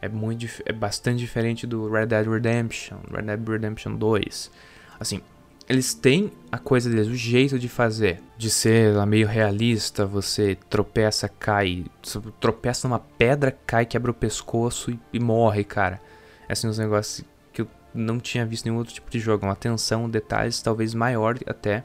É 0.00 0.08
muito 0.08 0.46
é 0.64 0.72
bastante 0.72 1.18
diferente 1.18 1.66
do 1.66 1.90
Red 1.90 2.06
Dead 2.06 2.26
Redemption, 2.28 2.98
Red 3.12 3.22
Dead 3.22 3.48
Redemption 3.48 3.96
2. 3.96 4.50
Assim, 5.00 5.20
eles 5.68 5.94
têm 5.94 6.30
a 6.52 6.58
coisa 6.58 6.88
deles, 6.88 7.08
o 7.08 7.14
jeito 7.14 7.58
de 7.58 7.68
fazer, 7.68 8.20
de 8.38 8.48
ser 8.48 8.94
meio 9.04 9.26
realista, 9.26 10.06
você 10.06 10.56
tropeça, 10.70 11.28
cai, 11.28 11.84
tropeça 12.38 12.86
numa 12.86 13.00
pedra, 13.00 13.50
cai, 13.66 13.84
quebra 13.84 14.12
o 14.12 14.14
pescoço 14.14 14.92
e, 14.92 15.00
e 15.12 15.18
morre, 15.18 15.64
cara. 15.64 16.00
É 16.48 16.52
assim, 16.52 16.68
uns 16.68 16.78
negócios 16.78 17.26
que 17.52 17.62
eu 17.62 17.68
não 17.92 18.20
tinha 18.20 18.46
visto 18.46 18.66
em 18.66 18.68
nenhum 18.68 18.78
outro 18.78 18.94
tipo 18.94 19.10
de 19.10 19.18
jogo, 19.18 19.44
uma 19.44 19.54
atenção, 19.54 20.08
detalhes 20.08 20.62
talvez 20.62 20.94
maior 20.94 21.36
até 21.46 21.82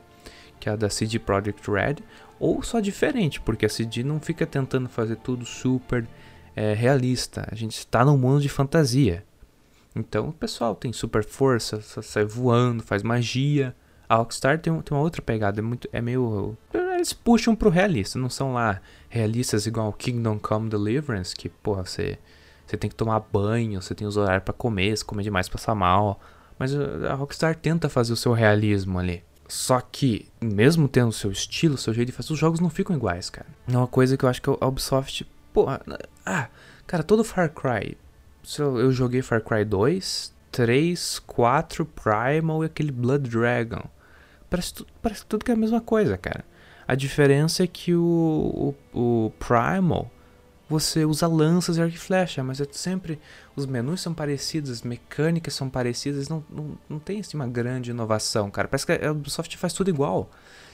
que 0.59 0.69
a 0.69 0.75
da 0.75 0.91
CD 0.91 1.17
Projekt 1.17 1.69
Red, 1.69 1.95
ou 2.41 2.63
só 2.63 2.79
diferente, 2.79 3.39
porque 3.39 3.67
a 3.67 3.69
CD 3.69 4.03
não 4.03 4.19
fica 4.19 4.47
tentando 4.47 4.89
fazer 4.89 5.15
tudo 5.17 5.45
super 5.45 6.07
é, 6.55 6.73
realista. 6.73 7.47
A 7.51 7.53
gente 7.53 7.77
está 7.77 8.03
num 8.03 8.17
mundo 8.17 8.41
de 8.41 8.49
fantasia. 8.49 9.23
Então 9.95 10.29
o 10.29 10.33
pessoal 10.33 10.73
tem 10.73 10.91
super 10.91 11.23
força, 11.23 11.79
sai 12.01 12.25
voando, 12.25 12.81
faz 12.81 13.03
magia. 13.03 13.75
A 14.09 14.15
Rockstar 14.15 14.59
tem, 14.59 14.73
tem 14.81 14.97
uma 14.97 15.03
outra 15.03 15.21
pegada, 15.21 15.59
é, 15.59 15.61
muito, 15.61 15.87
é 15.93 16.01
meio. 16.01 16.57
Eles 16.73 17.13
puxam 17.13 17.55
pro 17.55 17.69
realista, 17.69 18.17
não 18.17 18.29
são 18.29 18.53
lá 18.53 18.81
realistas 19.07 19.67
igual 19.67 19.93
Kingdom 19.93 20.39
Come 20.39 20.67
Deliverance, 20.67 21.35
que, 21.35 21.47
porra, 21.47 21.85
você, 21.85 22.17
você 22.65 22.75
tem 22.75 22.89
que 22.89 22.95
tomar 22.95 23.19
banho, 23.19 23.79
você 23.79 23.93
tem 23.93 24.07
os 24.07 24.17
horários 24.17 24.43
para 24.43 24.53
comer, 24.53 24.97
se 24.97 25.05
comer 25.05 25.21
demais 25.21 25.47
passa 25.47 25.75
mal. 25.75 26.19
Mas 26.57 26.73
a 26.75 27.13
Rockstar 27.13 27.55
tenta 27.55 27.87
fazer 27.87 28.13
o 28.13 28.17
seu 28.17 28.33
realismo 28.33 28.97
ali. 28.97 29.23
Só 29.51 29.81
que, 29.81 30.29
mesmo 30.41 30.87
tendo 30.87 31.11
seu 31.11 31.29
estilo, 31.29 31.77
seu 31.77 31.93
jeito 31.93 32.07
de 32.07 32.13
fazer, 32.13 32.31
os 32.31 32.39
jogos 32.39 32.61
não 32.61 32.69
ficam 32.69 32.95
iguais, 32.95 33.29
cara. 33.29 33.47
É 33.67 33.75
uma 33.75 33.85
coisa 33.85 34.15
que 34.15 34.23
eu 34.23 34.29
acho 34.29 34.41
que 34.41 34.49
a 34.49 34.65
Ubisoft. 34.65 35.27
Porra. 35.51 35.81
Ah, 36.25 36.47
cara, 36.87 37.03
todo 37.03 37.21
Far 37.21 37.49
Cry 37.49 37.97
eu 38.59 38.91
joguei 38.93 39.21
Far 39.21 39.41
Cry 39.41 39.65
2, 39.65 40.33
3, 40.53 41.19
4, 41.19 41.85
Primal 41.85 42.63
e 42.63 42.67
aquele 42.67 42.93
Blood 42.93 43.29
Dragon. 43.29 43.83
Parece, 44.49 44.73
tu, 44.73 44.87
parece 45.01 45.25
tudo 45.25 45.43
que 45.43 45.51
é 45.51 45.53
a 45.53 45.57
mesma 45.57 45.81
coisa, 45.81 46.17
cara. 46.17 46.45
A 46.87 46.95
diferença 46.95 47.61
é 47.61 47.67
que 47.67 47.93
o, 47.93 48.73
o, 48.93 49.25
o 49.25 49.31
Primal 49.31 50.09
você 50.71 51.03
usa 51.03 51.27
lanças 51.27 51.75
e 51.75 51.81
arco 51.81 51.95
e 51.95 51.99
flecha, 51.99 52.41
mas 52.41 52.61
é 52.61 52.65
sempre 52.71 53.19
os 53.55 53.65
menus 53.65 53.99
são 54.01 54.13
parecidos, 54.13 54.71
as 54.71 54.81
mecânicas 54.81 55.53
são 55.53 55.69
parecidas, 55.69 56.29
não, 56.29 56.43
não, 56.49 56.77
não 56.89 56.99
tem 56.99 57.19
assim, 57.19 57.35
uma 57.35 57.47
grande 57.47 57.91
inovação, 57.91 58.49
cara. 58.49 58.69
Parece 58.69 58.85
que 58.85 58.93
a 58.93 59.11
Ubisoft 59.11 59.57
faz 59.57 59.73
tudo 59.73 59.89
igual. 59.89 60.29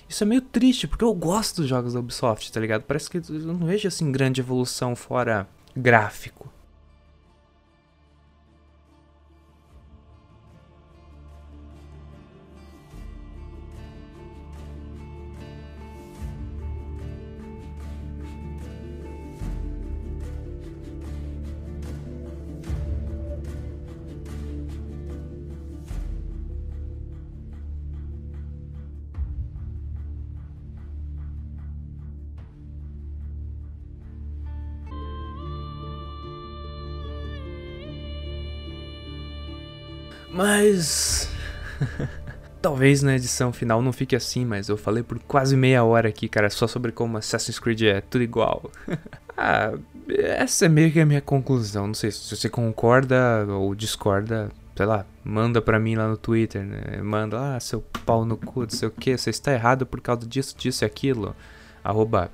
Isso 0.08 0.24
é 0.24 0.28
meio 0.28 0.42
triste, 0.42 0.88
porque 0.88 1.04
eu 1.04 1.14
gosto 1.14 1.62
dos 1.62 1.70
jogos 1.70 1.94
da 1.94 2.00
Ubisoft, 2.00 2.52
tá 2.52 2.60
ligado? 2.60 2.84
Parece 2.84 3.10
que 3.10 3.18
eu 3.18 3.24
não 3.40 3.66
vejo 3.66 3.88
assim 3.88 4.12
grande 4.12 4.40
evolução 4.40 4.96
fora 4.96 5.48
gráfico. 5.76 6.48
Mas. 40.38 41.28
Talvez 42.62 43.02
na 43.02 43.16
edição 43.16 43.52
final 43.52 43.82
não 43.82 43.92
fique 43.92 44.16
assim, 44.16 44.46
mas 44.46 44.70
eu 44.70 44.78
falei 44.78 45.02
por 45.02 45.18
quase 45.20 45.58
meia 45.58 45.84
hora 45.84 46.10
aqui, 46.10 46.28
cara, 46.28 46.50
só 46.50 46.68
sobre 46.68 46.92
como 46.92 47.18
Assassin's 47.18 47.60
Creed 47.60 47.82
é 47.84 48.02
tudo 48.02 48.24
igual. 48.24 48.70
ah, 49.36 49.74
essa 50.10 50.66
é 50.66 50.70
meio 50.70 50.92
que 50.92 51.00
a 51.00 51.06
minha 51.06 51.22
conclusão. 51.22 51.88
Não 51.88 51.94
sei 51.94 52.12
se 52.12 52.36
você 52.36 52.50
concorda 52.50 53.46
ou 53.50 53.74
discorda, 53.74 54.52
sei 54.76 54.86
lá, 54.86 55.06
manda 55.24 55.60
pra 55.62 55.80
mim 55.80 55.96
lá 55.96 56.08
no 56.08 56.18
Twitter, 56.18 56.64
né? 56.64 57.02
Manda, 57.02 57.56
ah, 57.56 57.60
seu 57.60 57.82
pau 58.06 58.24
no 58.24 58.38
cu, 58.38 58.62
não 58.62 58.70
sei 58.70 58.88
o 58.88 58.92
que, 58.92 59.18
você 59.18 59.32
está 59.32 59.54
errado 59.54 59.86
por 59.86 60.02
causa 60.02 60.28
disso, 60.28 60.56
disso 60.58 60.84
e 60.84 60.86
aquilo. 60.86 61.36
Arroba 61.84 62.30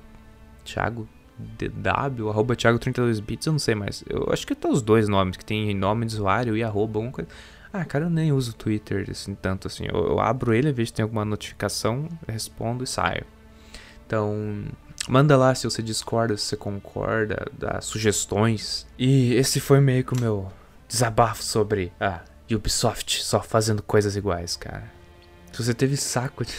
Thiago 0.64 1.08
DW, 1.38 2.28
arroba 2.28 2.54
Thiago32bits, 2.54 3.46
eu 3.46 3.52
não 3.52 3.58
sei 3.58 3.74
mais. 3.74 4.04
Eu 4.08 4.28
acho 4.30 4.46
que 4.46 4.54
tá 4.54 4.68
os 4.68 4.82
dois 4.82 5.08
nomes, 5.08 5.36
que 5.36 5.44
tem 5.44 5.74
nome 5.74 6.06
de 6.06 6.14
usuário 6.14 6.56
e 6.56 6.62
arroba, 6.62 6.98
alguma 6.98 7.12
coisa. 7.12 7.28
Ah, 7.76 7.84
cara, 7.84 8.04
eu 8.04 8.10
nem 8.10 8.30
uso 8.30 8.52
o 8.52 8.54
Twitter 8.54 9.04
assim 9.10 9.34
tanto 9.34 9.66
assim. 9.66 9.84
Eu, 9.92 10.10
eu 10.10 10.20
abro 10.20 10.54
ele, 10.54 10.72
vejo 10.72 10.86
se 10.86 10.94
tem 10.94 11.02
alguma 11.02 11.24
notificação, 11.24 12.08
respondo 12.28 12.84
e 12.84 12.86
saio. 12.86 13.26
Então, 14.06 14.62
manda 15.08 15.36
lá 15.36 15.52
se 15.56 15.64
você 15.64 15.82
discorda, 15.82 16.36
se 16.36 16.44
você 16.44 16.56
concorda, 16.56 17.44
dá 17.52 17.80
sugestões. 17.80 18.86
E 18.96 19.34
esse 19.34 19.58
foi 19.58 19.80
meio 19.80 20.04
que 20.04 20.12
o 20.12 20.20
meu 20.20 20.52
desabafo 20.88 21.42
sobre 21.42 21.92
a 21.98 22.20
Ubisoft 22.48 23.24
só 23.24 23.42
fazendo 23.42 23.82
coisas 23.82 24.14
iguais, 24.14 24.54
cara. 24.54 24.84
Se 25.50 25.64
você 25.64 25.74
teve 25.74 25.96
saco 25.96 26.44
de. 26.44 26.52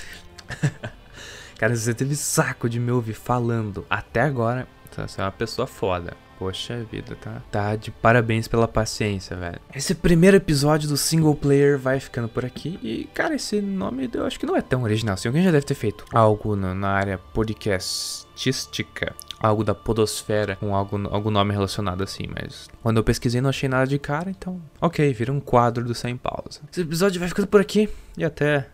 cara, 1.57 1.73
se 1.77 1.83
você 1.83 1.93
teve 1.93 2.13
saco 2.17 2.69
de 2.69 2.77
me 2.77 2.91
ouvir 2.91 3.13
falando 3.13 3.85
até 3.89 4.19
agora, 4.19 4.67
você 4.91 5.21
é 5.21 5.23
uma 5.23 5.31
pessoa 5.31 5.65
foda. 5.65 6.24
Poxa 6.37 6.85
vida, 6.91 7.15
tá? 7.15 7.41
Tá 7.49 7.75
de 7.75 7.91
parabéns 7.91 8.47
pela 8.47 8.67
paciência, 8.67 9.37
velho. 9.37 9.59
Esse 9.73 9.95
primeiro 9.95 10.35
episódio 10.35 10.89
do 10.89 10.97
single 10.97 11.35
player 11.35 11.79
vai 11.79 11.99
ficando 11.99 12.27
por 12.27 12.43
aqui. 12.43 12.77
E, 12.83 13.05
cara, 13.13 13.35
esse 13.35 13.61
nome 13.61 14.09
eu 14.13 14.25
acho 14.25 14.39
que 14.39 14.45
não 14.45 14.55
é 14.55 14.61
tão 14.61 14.83
original. 14.83 15.13
Assim, 15.13 15.29
alguém 15.29 15.43
já 15.43 15.51
deve 15.51 15.65
ter 15.65 15.75
feito 15.75 16.03
algo 16.13 16.55
na, 16.55 16.89
área 16.89 17.17
podcastística. 17.17 19.15
Algo 19.39 19.63
da 19.63 19.75
podosfera 19.75 20.55
com 20.55 20.75
algum, 20.75 21.07
algum 21.13 21.29
nome 21.29 21.53
relacionado 21.53 22.03
assim, 22.03 22.23
mas 22.33 22.69
quando 22.81 22.97
eu 22.97 23.03
pesquisei 23.03 23.41
não 23.41 23.49
achei 23.49 23.69
nada 23.69 23.85
de 23.85 23.99
cara, 23.99 24.29
então. 24.29 24.61
Ok, 24.81 25.13
vira 25.13 25.31
um 25.31 25.39
quadro 25.39 25.83
do 25.83 25.93
Sem 25.93 26.17
Pausa. 26.17 26.61
Esse 26.71 26.81
episódio 26.81 27.19
vai 27.19 27.29
ficando 27.29 27.47
por 27.47 27.61
aqui. 27.61 27.89
E 28.17 28.25
até. 28.25 28.67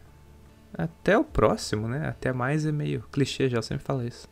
Até 0.73 1.17
o 1.17 1.23
próximo, 1.23 1.87
né? 1.87 2.07
Até 2.07 2.31
mais 2.31 2.65
é 2.65 2.71
meio 2.71 3.03
clichê 3.11 3.49
já, 3.49 3.61
sempre 3.61 3.83
falo 3.83 4.07
isso. 4.07 4.30